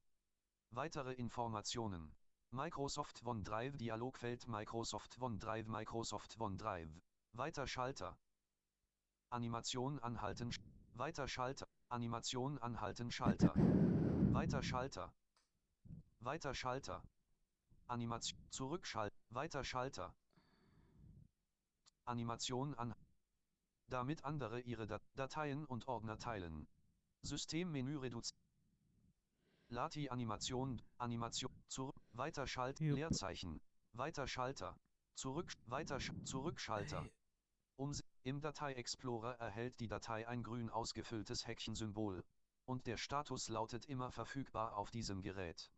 [0.70, 2.14] Weitere Informationen.
[2.52, 6.90] Microsoft OneDrive Dialogfeld Microsoft OneDrive Microsoft OneDrive.
[7.32, 8.18] Weiter Schalter.
[9.30, 10.50] Animation anhalten.
[10.94, 11.68] Weiter Schalter.
[11.88, 13.52] Animation anhalten Schalter.
[14.32, 15.12] Weiter Schalter.
[16.22, 17.02] Weiter Schalter.
[17.86, 19.18] Animation zurückschalten.
[19.30, 20.14] Weiter Schalter.
[22.04, 22.94] Animation an.
[23.88, 26.68] Damit andere ihre Dat Dateien und Ordner teilen.
[27.22, 28.38] Systemmenü reduzieren.
[29.68, 32.96] Lati Animation, Animation, zurück, weiter Schalt, Jupp.
[32.96, 33.60] Leerzeichen,
[33.92, 34.76] weiter Schalter,
[35.14, 37.02] zurück, weiter, Sch Zurückschalter.
[37.02, 37.12] Hey.
[37.76, 37.92] Um
[38.24, 42.22] Im Datei Explorer erhält die Datei ein grün ausgefülltes Häkchensymbol.
[42.66, 45.70] Und der Status lautet immer verfügbar auf diesem Gerät.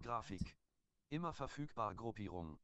[0.00, 0.56] Grafik.
[1.10, 2.58] Immer verfügbar Gruppierung.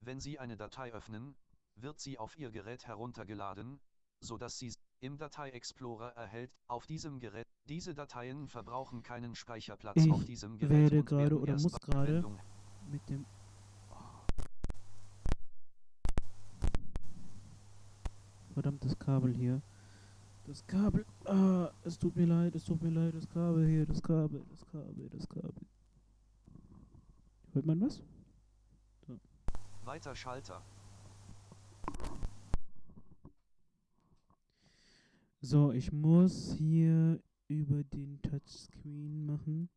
[0.00, 1.34] Wenn Sie eine Datei öffnen,
[1.76, 3.80] wird sie auf Ihr Gerät heruntergeladen,
[4.20, 7.46] sodass Sie im Datei Explorer erhält auf diesem Gerät.
[7.68, 10.70] Diese Dateien verbrauchen keinen Speicherplatz Ich auf diesem Gerät.
[10.78, 12.24] werde und gerade oder muss gerade
[12.90, 13.26] mit dem.
[18.54, 19.62] Verdammtes Kabel hier.
[20.44, 21.06] Das Kabel.
[21.24, 24.66] Ah, es tut mir leid, es tut mir leid, das Kabel hier, das Kabel, das
[24.66, 25.54] Kabel, das Kabel.
[27.52, 28.02] Hört man was?
[29.84, 30.62] Weiter Schalter.
[35.40, 39.68] So, ich muss hier über den Touchscreen machen,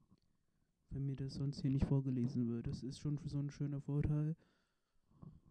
[0.91, 2.67] wenn mir das sonst hier nicht vorgelesen wird.
[2.67, 4.35] Das ist schon so ein schöner Vorteil.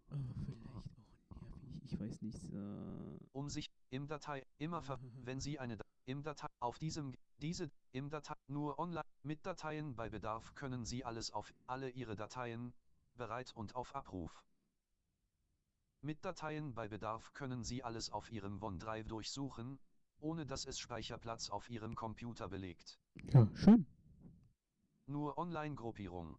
[0.09, 2.39] Aber vielleicht auch nervig, ich weiß nicht.
[2.41, 3.19] So.
[3.33, 7.69] um sich im Datei immer ver wenn Sie eine Da- im Datei auf diesem diese
[7.91, 12.73] im Datei nur online mit Dateien bei Bedarf können Sie alles auf alle Ihre Dateien
[13.15, 14.45] bereit und auf Abruf.
[16.01, 19.79] Mit Dateien bei Bedarf können Sie alles auf Ihrem OneDrive durchsuchen,
[20.19, 22.99] ohne dass es Speicherplatz auf Ihrem Computer belegt.
[23.33, 23.87] Ja, schön.
[25.07, 26.37] Nur Online-Gruppierung.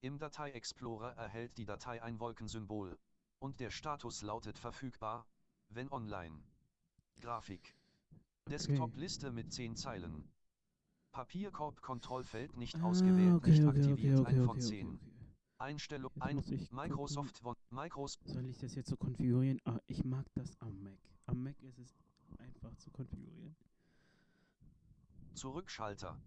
[0.00, 2.98] Im Datei Explorer erhält die Datei ein Wolkensymbol
[3.38, 5.28] und der Status lautet verfügbar,
[5.68, 6.42] wenn online.
[7.20, 7.76] Grafik.
[8.50, 10.33] Desktop-Liste mit 10 Zeilen.
[11.14, 14.86] Papierkorb-Kontrollfeld nicht Ah, ausgewählt, okay, nicht okay, aktiviert, okay, 1 von okay, 10.
[14.88, 15.10] okay, okay.
[15.58, 16.42] Einstellung, ein.
[16.72, 19.60] Microsoft, One, Microsoft, Soll ich das jetzt so konfigurieren?
[19.64, 20.98] Ah, ich mag das am Mac.
[21.26, 21.94] Am Mac ist es
[22.38, 23.54] einfach zu konfigurieren.
[25.34, 26.20] Zurückschalter.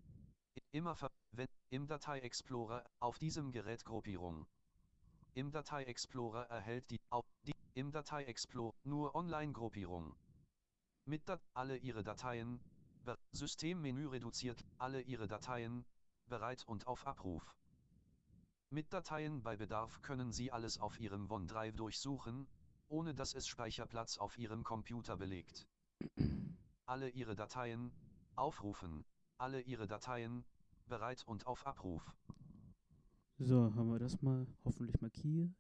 [0.72, 4.48] Immer ver wenn im Datei Explorer auf diesem Gerät Gruppierung.
[5.34, 10.16] Im Datei Explorer erhält die auf die im Datei Explorer nur Online Gruppierung.
[11.06, 12.60] Mit Dat alle ihre Dateien
[13.08, 15.86] Be Systemmenü reduziert alle ihre Dateien
[16.28, 17.56] bereit und auf Abruf.
[18.70, 22.50] Mit Dateien bei Bedarf können Sie alles auf Ihrem OneDrive durchsuchen,
[22.90, 25.70] ohne dass es Speicherplatz auf Ihrem Computer belegt.
[26.86, 27.94] Alle Ihre Dateien
[28.36, 29.06] aufrufen.
[29.38, 30.44] Alle Ihre Dateien
[30.88, 32.14] bereit und auf Abruf.
[33.38, 35.56] So, haben wir das mal hoffentlich markiert.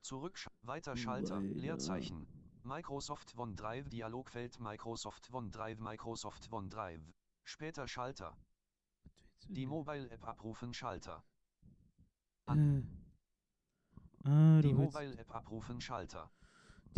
[0.00, 1.42] Zurück, weiter Schalter.
[1.42, 2.26] Leerzeichen.
[2.68, 7.00] Microsoft OneDrive Dialogfeld Microsoft OneDrive Microsoft OneDrive.
[7.42, 8.36] Später Schalter.
[9.48, 11.24] Die Mobile App abrufen Schalter.
[12.46, 12.82] Äh.
[14.24, 16.30] Ah, Die Mobile App abrufen Schalter.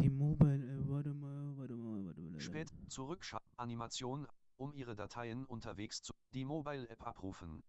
[0.00, 0.88] die Mobile App.
[0.88, 2.40] Warte mal, warte mal, warte mal.
[2.40, 3.24] Spät zurück
[3.56, 7.62] Animation, um Ihre Dateien unterwegs zu die Mobile App abrufen.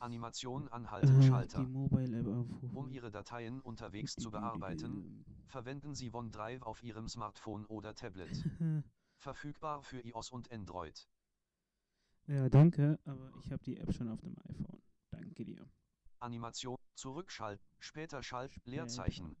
[0.00, 1.68] Animation anhalten Schalter.
[2.74, 8.30] Um Ihre Dateien unterwegs zu bearbeiten, verwenden Sie OneDrive auf Ihrem Smartphone oder Tablet.
[9.16, 11.08] Verfügbar für iOS und Android.
[12.26, 14.80] ja, danke, aber ich habe die App schon auf dem iPhone.
[15.10, 15.68] Danke dir.
[16.20, 19.36] Animation, Zurückschalt, später Schalt, Leerzeichen.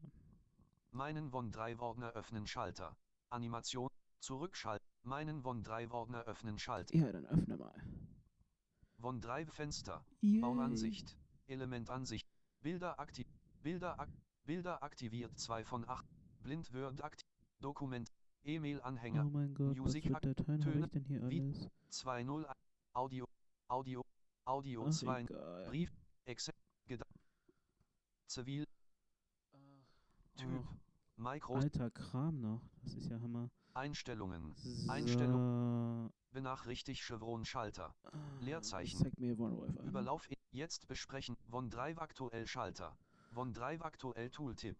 [0.90, 2.96] Meinen OneDrive-Ordner öffnen Schalter.
[3.30, 3.90] Animation,
[4.20, 6.96] Zurückschalt, meinen OneDrive-Ordner öffnen Schalter.
[6.96, 7.74] Ja, dann öffne mal.
[9.02, 10.40] OneDrive-Fenster, Yay.
[10.40, 12.28] Bauansicht, Elementansicht,
[12.62, 13.26] Bilder aktiv,
[13.62, 14.08] Bilder, ak
[14.44, 16.04] Bilder aktiviert 2 von 8,
[16.42, 17.26] Blind Word aktiv,
[17.60, 18.10] Dokument,
[18.44, 21.68] E-Mail-Anhänger, Oh mein Gott, Music was für Dateien Töne, ich denn hier alles?
[21.90, 22.52] 2.0,
[22.94, 23.26] Audio,
[23.68, 24.04] Audio,
[24.44, 25.64] Audio Ach, 2, egal.
[25.68, 25.92] Brief,
[26.24, 26.54] Excel,
[26.86, 27.04] Geda
[28.26, 28.64] Zivil,
[30.36, 30.74] Typ, Ach,
[31.16, 32.62] Micros, alter Kram noch.
[32.82, 33.50] Das ist ja Hammer.
[33.78, 34.90] Einstellungen, So.
[34.90, 38.10] Einstellung, benachrichtigt Chevron Schalter, Ah,
[38.40, 38.98] Leerzeichen.
[38.98, 39.86] Zeig mir an.
[39.86, 42.98] Überlauf, jetzt besprechen, OneDrive aktuell Schalter,
[43.36, 44.76] OneDrive aktuell Tooltip,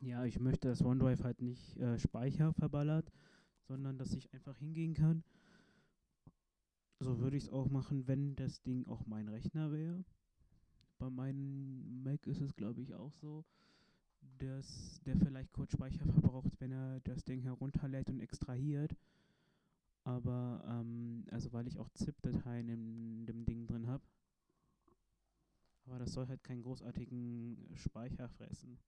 [0.00, 3.12] Ja, ich möchte, dass OneDrive halt nicht äh, Speicher verballert,
[3.68, 5.22] sondern dass ich einfach hingehen kann.
[6.98, 10.04] So würde ich es auch machen, wenn das Ding auch mein Rechner wäre.
[10.98, 13.44] Bei meinem Mac ist es, glaube ich, auch so,
[14.38, 18.96] dass der vielleicht kurz Speicher verbraucht, wenn er das Ding herunterlädt und extrahiert.
[20.04, 24.02] Aber, ähm, also weil ich auch ZIP-Dateien in dem Ding drin habe.
[25.86, 28.78] Aber das soll halt keinen großartigen Speicher fressen.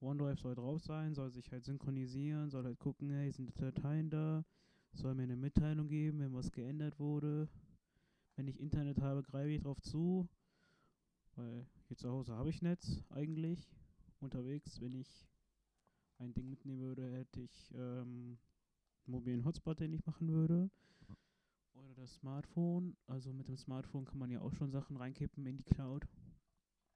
[0.00, 4.44] OneDrive soll drauf sein, soll sich halt synchronisieren, soll halt gucken, hey, sind Dateien da,
[4.92, 7.48] soll mir eine Mitteilung geben, wenn was geändert wurde.
[8.36, 10.26] Wenn ich Internet habe, greife ich drauf zu,
[11.36, 13.68] weil hier zu Hause habe ich Netz eigentlich.
[14.20, 15.28] Unterwegs, wenn ich
[16.18, 18.38] ein Ding mitnehmen würde, hätte ich ähm,
[19.06, 20.70] einen mobilen Hotspot, den ich machen würde.
[21.74, 22.96] Oder das Smartphone.
[23.06, 26.06] Also mit dem Smartphone kann man ja auch schon Sachen reinkippen in die Cloud.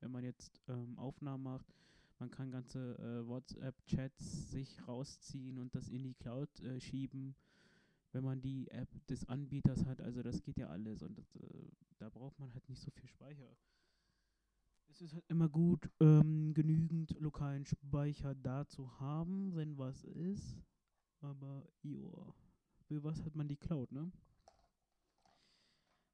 [0.00, 1.74] Wenn man jetzt ähm, Aufnahmen macht,
[2.18, 7.34] man kann ganze äh, WhatsApp-Chats sich rausziehen und das in die Cloud äh, schieben,
[8.12, 10.00] wenn man die App des Anbieters hat.
[10.00, 13.08] Also das geht ja alles und das, äh, da braucht man halt nicht so viel
[13.08, 13.56] Speicher.
[14.94, 20.56] Es ist halt immer gut, ähm, genügend lokalen Speicher da zu haben, wenn was ist.
[21.20, 22.32] Aber joa,
[22.86, 24.12] für was hat man die Cloud, ne?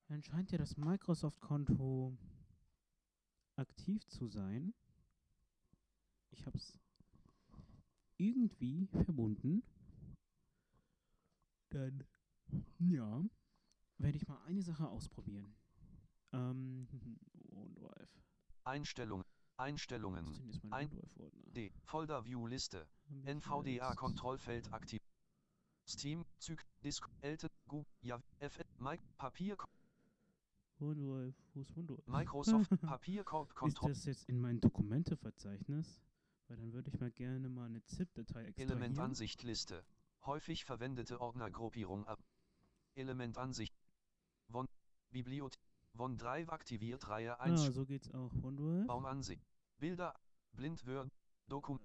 [0.09, 2.17] Dann scheint ja das Microsoft-Konto
[3.57, 4.73] aktiv zu sein.
[6.31, 6.79] Ich habe es
[8.17, 9.63] irgendwie verbunden.
[11.69, 12.03] Dann,
[12.79, 13.23] ja,
[13.99, 15.55] werde ich mal eine Sache ausprobieren.
[16.33, 16.89] Ähm,
[17.51, 18.30] OneDrive.
[18.65, 19.25] Einstellungen,
[19.57, 21.53] Was Einstellungen, ist Ein- OneDrive-Ordner?
[21.53, 22.87] D, Folder View Liste,
[23.25, 25.01] NVDA Kontrollfeld aktiv.
[25.87, 29.71] Steam, Zyk, Disk, Elte, Google, ja, FL, Mike, Papierkorb,
[30.81, 32.07] OneDrive, wo ist OneDrive?
[32.07, 36.01] Microsoft, Papierkorb, Ist Kontroll, das jetzt in mein Dokumenteverzeichnis?
[36.49, 38.71] Weil dann würde ich mal gerne mal eine ZIP-Datei extrahieren.
[38.71, 39.85] Elementansicht Liste,
[40.25, 42.21] häufig verwendete Ordnergruppierung ab.
[42.95, 43.75] Elementansicht,
[44.51, 44.67] Von,
[45.11, 45.61] Bibliothek,
[45.99, 48.31] OneDrive aktiviert Reihe 1, Ah, so geht's auch.
[48.43, 48.87] OneDrive.
[48.87, 49.45] Baumansicht,
[49.79, 50.15] Bilder,
[50.53, 51.11] Blind Word,
[51.49, 51.83] Dokument,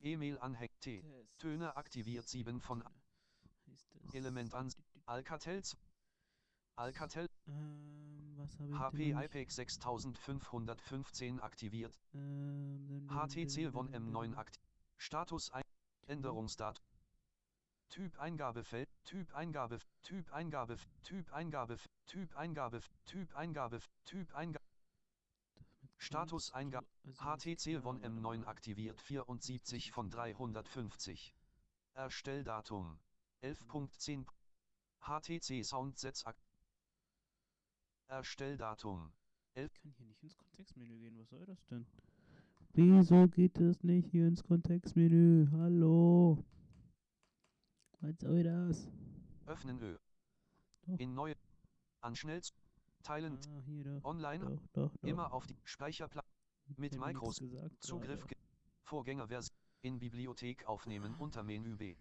[0.00, 1.02] E-Mail Anhäng, T.
[1.38, 2.84] Töne aktiviert 7 von?
[4.12, 4.72] Element an-
[5.06, 5.76] Alcatel, z-
[6.76, 8.38] Alcatel, Ähm,
[8.78, 9.12] HP?
[9.14, 14.34] IPEX 6515 aktiviert, Ähm, HTC dun, M9 dun.
[14.34, 14.62] aktiv,
[14.96, 15.64] Status ein,
[16.06, 16.84] Änderungsdatum,
[17.88, 24.64] Typ Eingabefeld, Typ Eingabe, Typ Eingabe, Typ Eingabe, Typ Eingabe, Typ Eingabe, Typ Eingabe,
[25.96, 28.48] Status Eingabe, HTC One warte M9 mal.
[28.48, 31.34] aktiviert 74 von 350.
[31.94, 32.98] Erstelldatum
[33.42, 34.26] 11.10
[35.00, 36.24] HTC Soundsets
[38.08, 39.12] Erstelldatum
[39.54, 41.86] Ich kann hier nicht ins Kontextmenü gehen, was soll das denn?
[42.74, 45.48] Wieso geht es nicht hier ins Kontextmenü?
[45.52, 46.44] Hallo?
[48.00, 48.88] Was soll das?
[49.46, 49.96] Öffnen Ö.
[50.86, 50.98] Doch.
[50.98, 51.34] In neue
[52.00, 52.52] an schnell zu-
[53.02, 54.04] teilen Ah, hier doch.
[54.04, 55.08] online Doch, doch, doch.
[55.08, 56.26] immer auf die Speicherplatz
[56.76, 58.36] mit Ich Micros gesagt Zugriff ge-
[58.84, 61.96] Vorgängerversion in Bibliothek aufnehmen unter Menü B.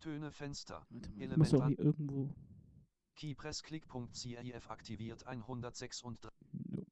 [0.00, 2.34] Töne Fenster ich Element muss an- hier irgendwo.
[3.14, 6.90] Keypress Click.cif aktiviert 136 Nope.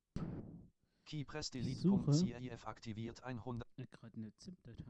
[1.06, 1.82] Keypress Ich.
[1.82, 4.84] Delete.cif aktiviert 100 Ja, gerade eine ZIP-Datei.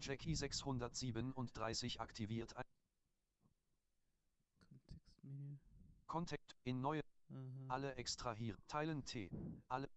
[0.00, 2.64] Jackie 637 aktiviert ein
[4.60, 5.58] Kontextmenü.
[6.06, 7.36] Contact in neue Aha.
[7.68, 9.28] alle extrahieren teilen T
[9.68, 9.88] alle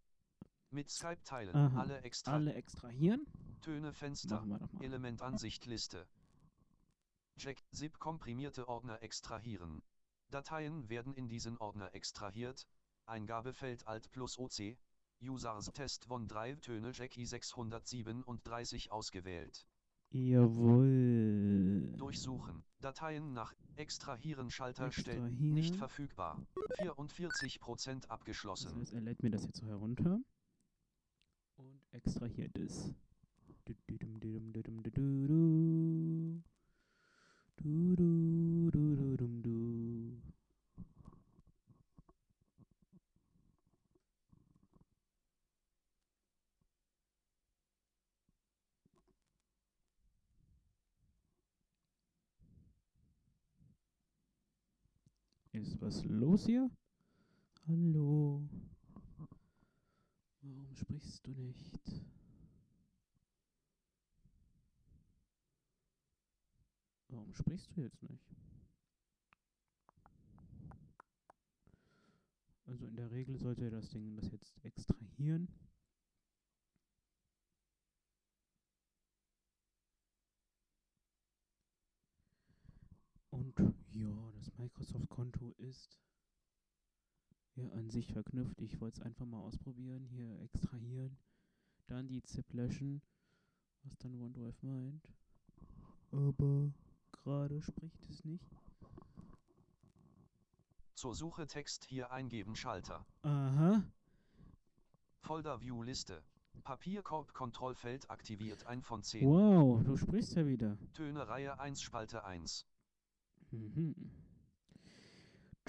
[0.73, 1.53] Mit Skype teilen.
[1.53, 1.81] Aha.
[1.81, 2.33] Alle extra.
[2.33, 3.25] Alle extrahieren.
[3.59, 4.41] Töne Fenster.
[4.79, 6.07] Elementansicht Liste.
[7.35, 9.81] Jack, ZIP komprimierte Ordner extrahieren.
[10.29, 12.67] Dateien werden in diesen Ordner extrahiert.
[13.05, 14.77] Eingabefeld Alt plus OC.
[15.21, 19.67] Users Test von Drive Töne Jackie 637 ausgewählt.
[20.11, 21.93] Jawohl.
[21.97, 22.63] Durchsuchen.
[22.81, 25.53] Dateien nach Extrahieren Schalter Extrahieren.
[25.53, 26.37] nicht verfügbar.
[26.55, 28.79] 44% Das abgeschlossen.
[28.79, 30.19] heißt, er lädt mir das jetzt so herunter
[31.57, 32.93] und extrahiert es.
[33.65, 34.19] Du, du, du, dum,
[34.53, 36.43] du, dum, du, du, du.
[37.57, 40.21] Du, du, du, du, dum, du.
[55.53, 56.69] Ist was los hier?
[57.67, 58.47] Hallo.
[60.41, 62.05] Warum sprichst du nicht?
[67.07, 68.23] Warum sprichst du jetzt nicht?
[72.67, 75.47] Also in der Regel sollte das Ding das jetzt extrahieren.
[83.31, 83.59] Und
[83.93, 85.99] ja, das Microsoft-Konto ist
[87.55, 88.61] ja an sich verknüpft.
[88.61, 91.17] Ich wollte es einfach mal ausprobieren, hier extrahieren,
[91.87, 93.01] dann die ZIP löschen,
[93.83, 95.09] was dann OneDrive meint.
[96.11, 96.71] Aber
[97.11, 98.55] gerade spricht es nicht.
[100.93, 103.05] Zur Suche Text hier eingeben Schalter.
[103.23, 103.83] Aha.
[105.21, 106.23] Folder View Liste.
[106.63, 109.27] Papierkorb Kontrollfeld aktiviert 1 von 10.
[109.27, 110.77] Wow, du sprichst ja wieder.
[110.93, 112.67] Töne Reihe 1 Spalte 1.
[113.49, 113.95] Mhm.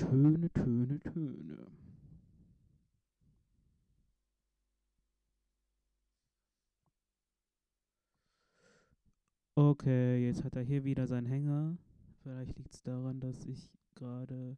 [0.03, 1.67] Töne, Töne, Töne.
[9.55, 11.77] Okay, jetzt hat er hier wieder seinen Hänger.
[12.23, 14.57] Vielleicht liegt es daran, dass ich gerade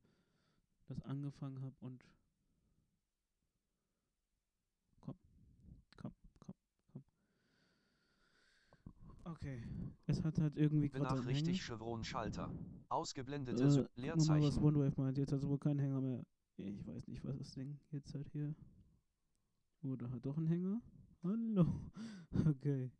[0.86, 2.04] das angefangen habe und...
[5.00, 5.16] Komm,
[5.96, 6.54] komm, komm,
[6.92, 7.04] komm.
[9.24, 9.62] Okay,
[10.06, 11.26] es hat halt irgendwie gerade seinen Hänger.
[11.26, 12.50] Benachrichtigt Chevron Schalter.
[12.88, 14.62] Ausgeblendete Äh, guck mal, was Leerzeichen.
[14.64, 15.18] OneDrive meint.
[15.18, 16.24] Jetzt hat es wohl keinen Hänger mehr.
[16.56, 18.54] Ich weiß nicht, was das Ding jetzt hat hier.
[19.82, 20.80] Oder hat doch einen Hänger?
[21.22, 21.66] Hallo.
[22.46, 22.90] Okay.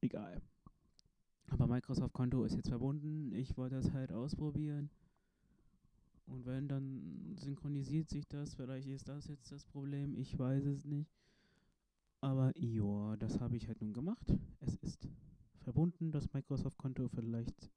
[0.00, 0.40] Egal.
[1.48, 3.32] Aber Microsoft-Konto ist jetzt verbunden.
[3.32, 4.90] Ich wollte das halt ausprobieren.
[6.26, 8.54] Und wenn, dann synchronisiert sich das.
[8.54, 10.14] Vielleicht ist das jetzt das Problem.
[10.16, 11.19] Ich weiß es nicht.
[12.22, 14.34] Aber ja, das habe ich halt nun gemacht.
[14.60, 15.08] Es ist
[15.62, 17.08] verbunden, das Microsoft-Konto.
[17.08, 17.70] Vielleicht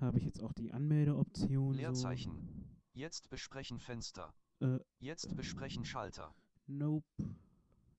[0.00, 1.74] habe ich jetzt auch die Anmeldeoption.
[1.74, 2.76] Leerzeichen.
[2.94, 4.34] Jetzt besprechen Fenster.
[4.60, 4.66] So.
[4.66, 6.34] Äh, Jetzt besprechen Schalter.
[6.66, 7.06] nope.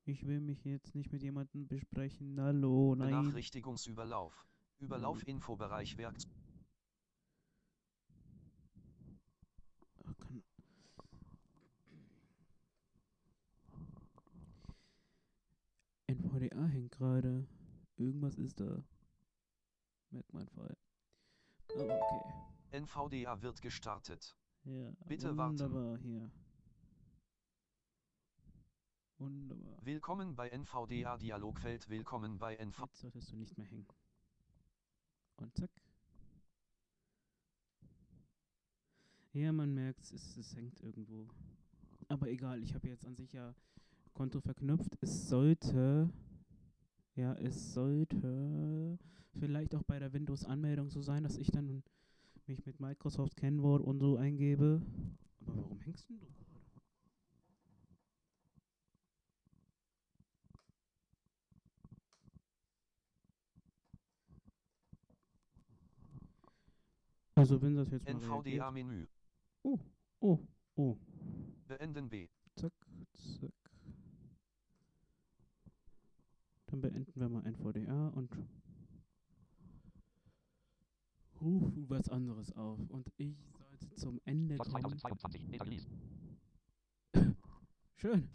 [0.05, 2.41] Ich will mich jetzt nicht mit jemandem besprechen.
[2.41, 3.09] Hallo, nein.
[3.09, 4.47] Benachrichtigungsüberlauf.
[4.79, 6.31] Überlauf Infobereich Werkzeug.
[10.03, 10.43] Ah, Kann
[16.39, 17.45] NVDA hängt gerade.
[17.97, 18.83] Irgendwas ist da.
[20.09, 20.77] Merkt mein Fall.
[21.75, 22.79] Aber okay.
[22.79, 24.37] NVDA wird gestartet.
[24.63, 25.59] Ja, Bitte warten.
[25.59, 26.31] wunderbar hier.
[29.17, 29.77] Wunderbar.
[29.83, 31.89] Willkommen bei NVDA Dialogfeld.
[31.89, 32.83] Willkommen bei NV.
[32.85, 33.87] Jetzt solltest du nicht mehr hängen.
[35.35, 35.71] Und zack.
[39.33, 41.27] Ja, man merkt es, es hängt irgendwo.
[42.07, 43.53] Aber egal, ich habe jetzt an sich ja
[44.13, 44.97] Konto verknüpft.
[45.01, 46.09] Es sollte,
[47.19, 48.97] ja, es sollte
[49.37, 51.83] vielleicht auch bei der Windows-Anmeldung so sein, dass ich dann
[52.47, 54.81] mich mit Microsoft Kennwort und so eingebe.
[55.41, 56.27] Aber warum hängst denn du?
[67.35, 68.71] Also wenn das jetzt NVDA.
[68.71, 69.07] Menü.
[69.63, 69.79] Oh,
[70.21, 70.39] oh,
[70.75, 70.97] oh.
[71.67, 72.27] Beenden B.
[72.55, 72.73] Zack,
[73.13, 73.58] zack.
[76.79, 78.29] Dann beenden wir mal NVDA und
[81.41, 82.79] rufen was anderes auf.
[82.89, 84.97] Und ich sollte zum Ende kommen.
[84.97, 85.87] 2022, Beta Release.
[87.97, 88.29] Schön.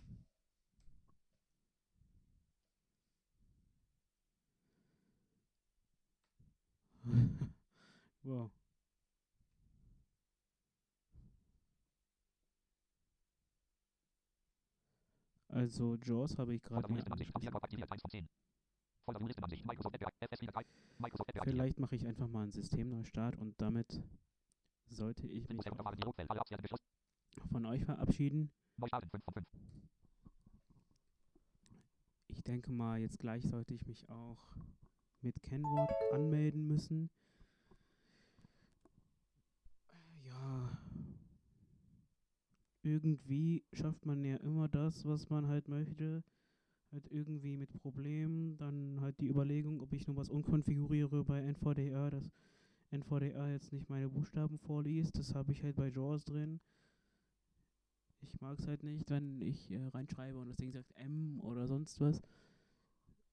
[8.24, 8.53] wow.
[15.55, 16.88] Also Jaws habe ich gerade
[21.44, 24.02] Vielleicht mache ich einfach mal einen Systemneustart und damit
[24.88, 25.64] sollte ich mich
[27.52, 28.50] von euch verabschieden.
[32.26, 34.57] Ich denke mal, jetzt gleich sollte ich mich auch
[35.20, 37.11] mit Kennwort anmelden müssen.
[40.24, 40.84] Ja,
[42.85, 46.22] irgendwie schafft man ja immer das, was man halt möchte.
[46.93, 48.57] Halt irgendwie mit Problemen.
[48.59, 52.30] Dann halt die Überlegung, ob ich noch was unkonfiguriere bei NVDA, dass
[52.91, 55.18] NVDA jetzt nicht meine Buchstaben vorliest.
[55.18, 56.61] Das habe ich halt bei JAWS drin.
[58.22, 61.66] Ich mag es halt nicht, wenn ich äh, reinschreibe und das Ding sagt M oder
[61.66, 62.22] sonst was.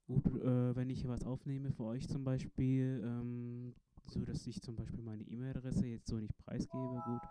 [0.05, 3.73] Gut, äh, wenn ich hier was aufnehme für euch zum Beispiel, ähm,
[4.07, 7.21] so dass ich zum Beispiel meine E-Mail-Adresse jetzt so nicht preisgebe, gut,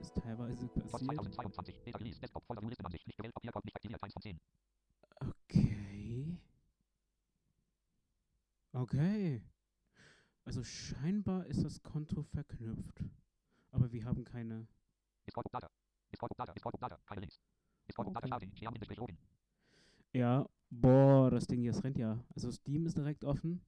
[0.00, 1.22] ist teilweise passiert.
[1.22, 1.80] 2022.
[1.84, 2.20] Data Release.
[2.20, 2.44] Desktop.
[2.46, 3.06] Folder Listenansicht.
[3.06, 3.34] Nicht gewählt.
[3.34, 4.02] Papierkorb nicht aktiviert.
[4.02, 4.40] 1 von 10.
[5.20, 6.38] Okay.
[8.72, 9.42] Okay.
[10.44, 13.04] Also scheinbar ist das Konto verknüpft.
[13.72, 14.66] Aber wir haben keine.
[18.86, 19.16] Okay.
[20.12, 22.18] Ja, boah, das Ding hier, das rennt ja.
[22.34, 23.64] Also Steam ist direkt offen.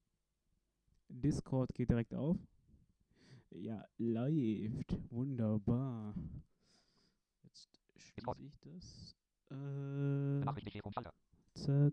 [1.09, 2.37] Discord geht direkt auf.
[3.55, 4.97] Ja, läuft.
[5.11, 6.15] Wunderbar.
[7.43, 9.15] Jetzt schließe ich das.
[9.51, 10.41] Äh,
[11.55, 11.93] zack,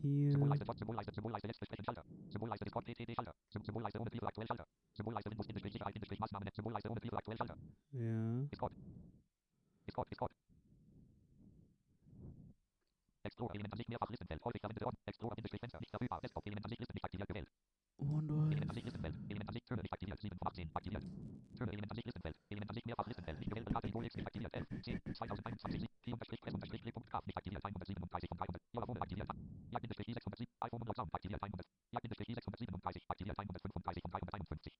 [0.00, 0.30] hier.
[0.30, 0.78] Symbolleiste Dot.
[0.78, 1.12] Symbolleiste.
[1.12, 2.04] Symbolleiste Let's Besprechen Schalter.
[2.30, 3.34] Symbolleiste Discord TTD Schalter.
[3.50, 4.66] Sym- Symbolleiste ohne Briefe aktuell Schalter.
[4.94, 6.48] Symbolleiste Windows Bindestrich Sicherheit Bindestrich Maßnahmen.
[6.54, 7.56] Symbolleiste ohne Briefe aktuell Schalter.
[7.92, 8.42] Ja.
[8.50, 8.72] Discord.
[9.86, 10.10] Discord.
[10.10, 10.32] Discord.
[13.24, 14.44] Explorer Elementansicht mehrfach Listenfeld.
[14.44, 14.92] Häufig Ordnung.
[15.06, 15.80] Explorer Bindestrich Fenster.
[15.80, 16.20] Nicht verfügbar.
[16.22, 17.48] Desktop Elementansicht Liste nicht aktiviert gewählt.
[17.98, 18.50] Wunderbar.
[18.50, 19.14] Elementansicht Listenfeld.
[19.30, 20.20] Elementansicht Türme nicht aktiviert.
[20.20, 20.70] 7 von 18.
[20.74, 21.04] Aktiviert.
[21.56, 22.36] Türme Elementansicht Listenfeld.
[22.50, 23.38] Elementansicht mehrfach Listenfeld.
[23.38, 23.68] Nicht gewählt.
[23.72, 24.54] Kategorie nicht aktiviert.
[24.54, 24.66] 11.
[24.82, 25.00] 10.
[25.14, 25.86] 2021.
[26.02, 27.64] 4 unterstrich Press unterstrich Drehpunkt Graf nicht aktiviert.
[27.64, 28.62] 137 von 300.
[28.72, 29.28] Telefon aktiviert.
[29.70, 30.46] Ja Bindestrich 607.
[30.60, 31.42] iPhone und Sound aktiviert.
[31.42, 31.66] 100.
[31.92, 33.02] Ja Bindestrich 637.
[33.08, 33.38] Aktiviert.
[33.38, 34.72] 135 von 351.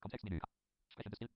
[0.00, 0.38] Kontextmenü.
[0.88, 1.30] Sprechendes Bild.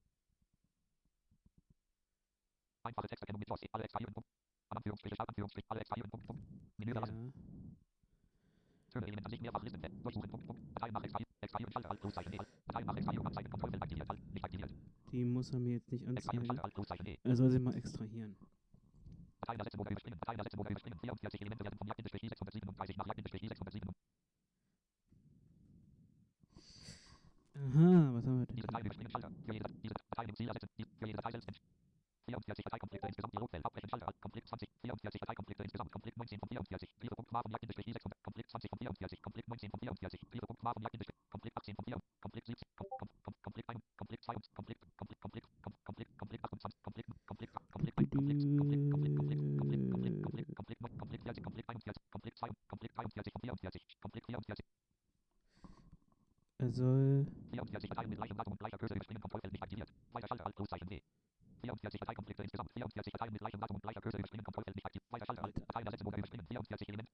[2.82, 3.62] Einfache Texterkennung mit JOS.
[3.72, 4.12] Alle extrahieren.
[4.14, 4.28] Punkt.
[4.70, 5.14] Anführungsstriche.
[5.18, 5.64] Anführungsstrich.
[5.68, 6.10] Alle extrahieren.
[6.10, 6.26] Punkt.
[6.26, 6.42] Punkt.
[6.78, 7.61] Menü verlassen.
[8.92, 10.04] Türme Elementansicht mehrfach Listenfeld.
[10.04, 10.30] Durchsuchen.
[10.30, 10.46] Punkt.
[10.46, 10.62] Punkt.
[10.76, 11.32] Dateien nach extrahieren.
[11.40, 11.72] Extrahieren.
[11.86, 12.00] Alt.
[12.00, 12.32] Pluszeichen.
[12.34, 12.38] E.
[12.66, 13.26] Dateien nach extrahieren.
[13.26, 13.50] Anzeigen.
[13.50, 14.10] Kontrollfeld aktiviert.
[14.10, 14.20] Alt.
[14.34, 14.70] Nicht aktiviert.
[15.10, 16.18] Die muss er mir jetzt nicht Extrahieren.
[16.18, 16.46] anzeigen.
[16.46, 16.64] Schalter.
[16.64, 16.74] Alt.
[16.74, 17.06] Pluszeichen.
[17.06, 17.18] E.
[17.24, 18.36] Er soll sie mal extrahieren.
[19.40, 20.18] Dateien der Sätze überspringen.
[20.20, 20.98] Dateien der Sätze überspringen.
[21.00, 23.82] 44 Elemente werden von Jagd-637 nach Jagd-637.
[27.54, 28.56] Aha, was haben wir denn?
[28.56, 29.30] Diese Dateien überspringen Schalter.
[29.46, 30.68] Für jede, diese Dateien im Ziel ersetzen.
[30.78, 31.60] Die, für jede Datei selbst.
[32.26, 33.32] 44 Dateikonflikte insgesamt.
[33.34, 33.64] Dialogfeld.
[33.64, 34.06] Abbrechen Schalter.
[34.08, 34.20] Alt.
[34.20, 34.68] Konflikt 20.
[34.82, 35.92] 44 Dateikonflikte insgesamt.
[35.92, 36.90] Konflikt 19 von 44.
[36.98, 38.12] Briefe.ma von Jagd-600.
[38.22, 39.22] Konflikt 20 von 44.
[39.22, 40.20] Konflikt 19 von 44.
[40.30, 41.14] Briefe.ma von Jagd-600.
[41.30, 41.98] Konflikt 18 von 4.
[42.20, 42.68] Konflikt 17.
[42.76, 43.82] Kom- kom- kom- Konflikt 1.
[43.96, 44.34] Konflikt 2.
[44.54, 44.80] Konflikt.
[44.96, 45.20] Konflikt.
[45.20, 45.48] Konflikt.
[45.84, 46.18] Konflikt.
[46.18, 46.82] Konflikt 28.
[46.82, 47.08] Konflikt.
[47.26, 47.52] Konflikt.
[47.52, 47.96] Konflikt.
[47.96, 48.16] Konflikt.
[48.16, 48.90] Konflikt.
[48.90, 49.18] Konflikt.
[49.18, 49.42] Konflikt.
[49.58, 49.92] Konflikt.
[49.92, 50.22] Konflikt.
[50.22, 50.54] Konflikt.
[50.56, 50.98] Konflikt.
[50.98, 51.44] Konflikt 40.
[51.44, 52.02] Konflikt 41.
[52.10, 52.48] Konflikt 2.
[52.68, 53.82] Konflikt 43 von 44.
[54.00, 54.64] Konflikt 44.
[56.58, 57.26] Er soll.
[57.50, 59.20] 44 Dateien mit gleichem Datum und gleicher Cursor überspringen.
[59.20, 59.92] Kontrollfeld nicht aktiviert.
[60.12, 61.00] Weiter Schalter Alt Pluszeichen W.
[61.62, 62.70] 44 Dateikonflikte insgesamt.
[62.72, 64.44] 44 Dateien mit gleichem Datum und gleicher Cursor überspringen.
[64.44, 65.12] Kontrollfeld nicht aktiviert.
[65.12, 65.56] Weiter Schalter Alt.
[65.56, 66.46] Dateien ersetzen oder überspringen.
[66.46, 67.08] 44 Element.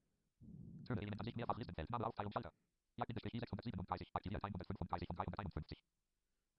[0.85, 1.91] Türme Element Ansicht mehrfach Listenfeld.
[1.91, 2.53] Name Aufteilung Schalter.
[2.97, 4.09] Jagd-637.
[4.13, 5.79] Aktiviert 135 von 351.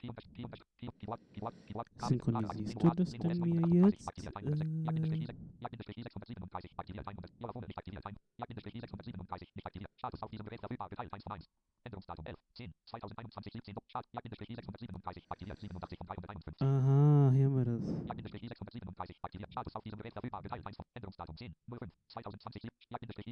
[1.99, 4.09] Synchronisierst du das denn mir jetzt?
[4.17, 4.41] Äh,
[4.87, 10.59] 106 Jagd-637 aktiviert 100 Telefon nicht aktiviert 1 Jagd-637 nicht aktiviert Status auf diesem Gerät
[10.59, 11.49] verfügbar geteilt 1 von 1
[11.85, 17.65] Änderungsdatum 11 10 2021 17 Start Jagd-637 aktiviert 87 von 351 aha, hier haben wir
[17.65, 17.91] das.
[18.09, 23.31] Jagd-637 aktiviert Status auf diesem Gerät verfügbar geteilt 1 von Änderungsdatum 10 05 2020 Jagd-637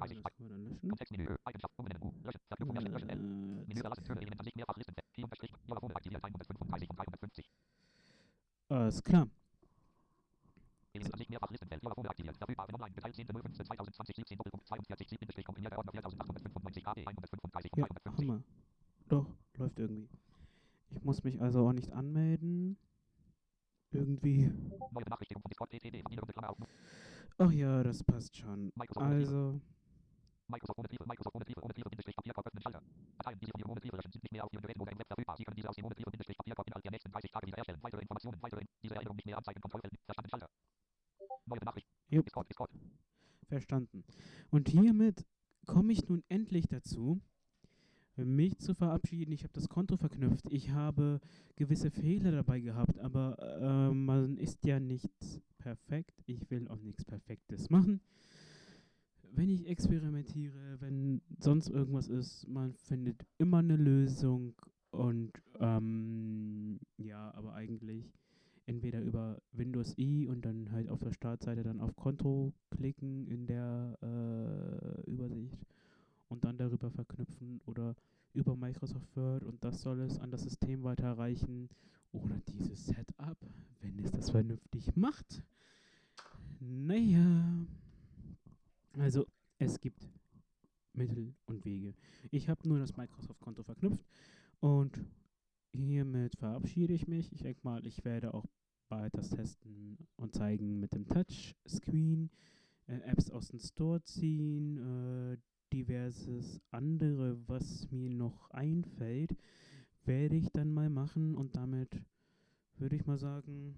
[0.00, 0.88] Ah, das können wir dann löschen.
[0.88, 4.56] Kontextmenü Eigenschaft umbenennen U löschen Verknüpfung löschen löschen L Menü Äh, verlassen Türme Element Ansicht
[4.56, 6.68] mehrfach Listenfeld Key unterstrich Telefon aktiviert 135 von 350 alles klar.
[6.68, 7.46] Element Ansicht mehrfach Listenfeld Telefon aktiviert verfügbar wenn online geteilt 10 05 2020 17 Doppelpunkt
[7.46, 7.50] 42 Bindestrich komprimierte Ordner 4895
[8.70, 8.77] AD
[17.06, 18.42] 135 von Ja, 350 Hammer.
[19.08, 19.26] Doch,
[19.56, 20.08] läuft irgendwie.
[20.90, 22.78] Ich muss mich also auch nicht anmelden.
[23.90, 24.50] Irgendwie.
[24.80, 24.92] Auf
[27.38, 28.72] Ach ja, das passt schon.
[28.74, 29.30] Microsoft ohne Briefe.
[29.30, 29.60] Also,
[30.48, 32.82] Microsoft ohne Briefe, Microsoft ohne Briefe, ohne Briefe, Bindestrich, Papierkorb öffnen, Schalter.
[33.18, 34.92] Dateien, die Sie von Ihrem ohne Briefe löschen, sind nicht mehr auf Ihrem Gerät oder
[34.92, 35.36] im Web verfügbar.
[35.36, 37.82] Sie können diese aus Ihrem ohne Briefe, Bindestrich, Papierkorb innerhalb der nächsten 30 Tage wiederherstellen.
[37.82, 40.48] Weitere Informationen, weitere, diese Erinnerung nicht mehr anzeigen, Kontrollfeld, verstanden, Schalter.
[41.46, 42.26] Neue Benachricht, Jupp.
[42.26, 42.70] Discord, Discord.
[43.48, 44.04] verstanden.
[44.50, 45.24] Und hiermit
[45.66, 47.20] komme ich nun endlich dazu,
[48.16, 49.32] mich zu verabschieden.
[49.32, 50.46] Ich habe das Konto verknüpft.
[50.50, 51.20] Ich habe
[51.56, 55.10] gewisse Fehler dabei gehabt, aber äh, man ist ja nicht
[55.58, 56.22] perfekt.
[56.26, 58.00] Ich will auch nichts Perfektes machen.
[59.30, 64.54] Wenn ich experimentiere, wenn sonst irgendwas ist, man findet immer eine Lösung.
[64.90, 68.10] Und ähm, ja, aber eigentlich
[68.68, 73.46] entweder über Windows i und dann halt auf der Startseite dann auf Konto klicken in
[73.46, 75.66] der äh, Übersicht
[76.28, 77.96] und dann darüber verknüpfen oder
[78.34, 81.70] über Microsoft Word und das soll es an das System weiterreichen
[82.12, 83.38] oder dieses Setup,
[83.80, 85.42] wenn es das vernünftig macht.
[86.60, 87.66] Naja,
[88.98, 89.26] also
[89.58, 90.06] es gibt
[90.92, 91.94] Mittel und Wege.
[92.30, 94.04] Ich habe nur das Microsoft-Konto verknüpft
[94.60, 95.02] und
[95.72, 97.32] hiermit verabschiede ich mich.
[97.32, 98.44] Ich denke mal, ich werde auch
[99.12, 102.30] das testen und zeigen mit dem Touchscreen,
[102.86, 105.38] äh, Apps aus dem Store ziehen, äh,
[105.72, 109.36] diverses andere, was mir noch einfällt,
[110.04, 112.02] werde ich dann mal machen und damit
[112.78, 113.76] würde ich mal sagen,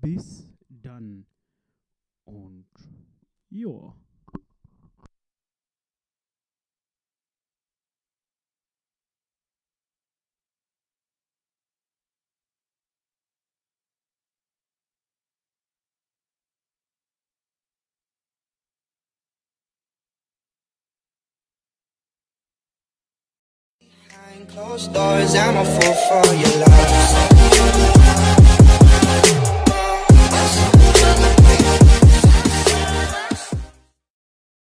[0.00, 1.26] bis dann.
[2.24, 2.66] Und
[3.50, 3.94] ja.
[24.44, 27.95] Closed doors, I'm a fool for your love.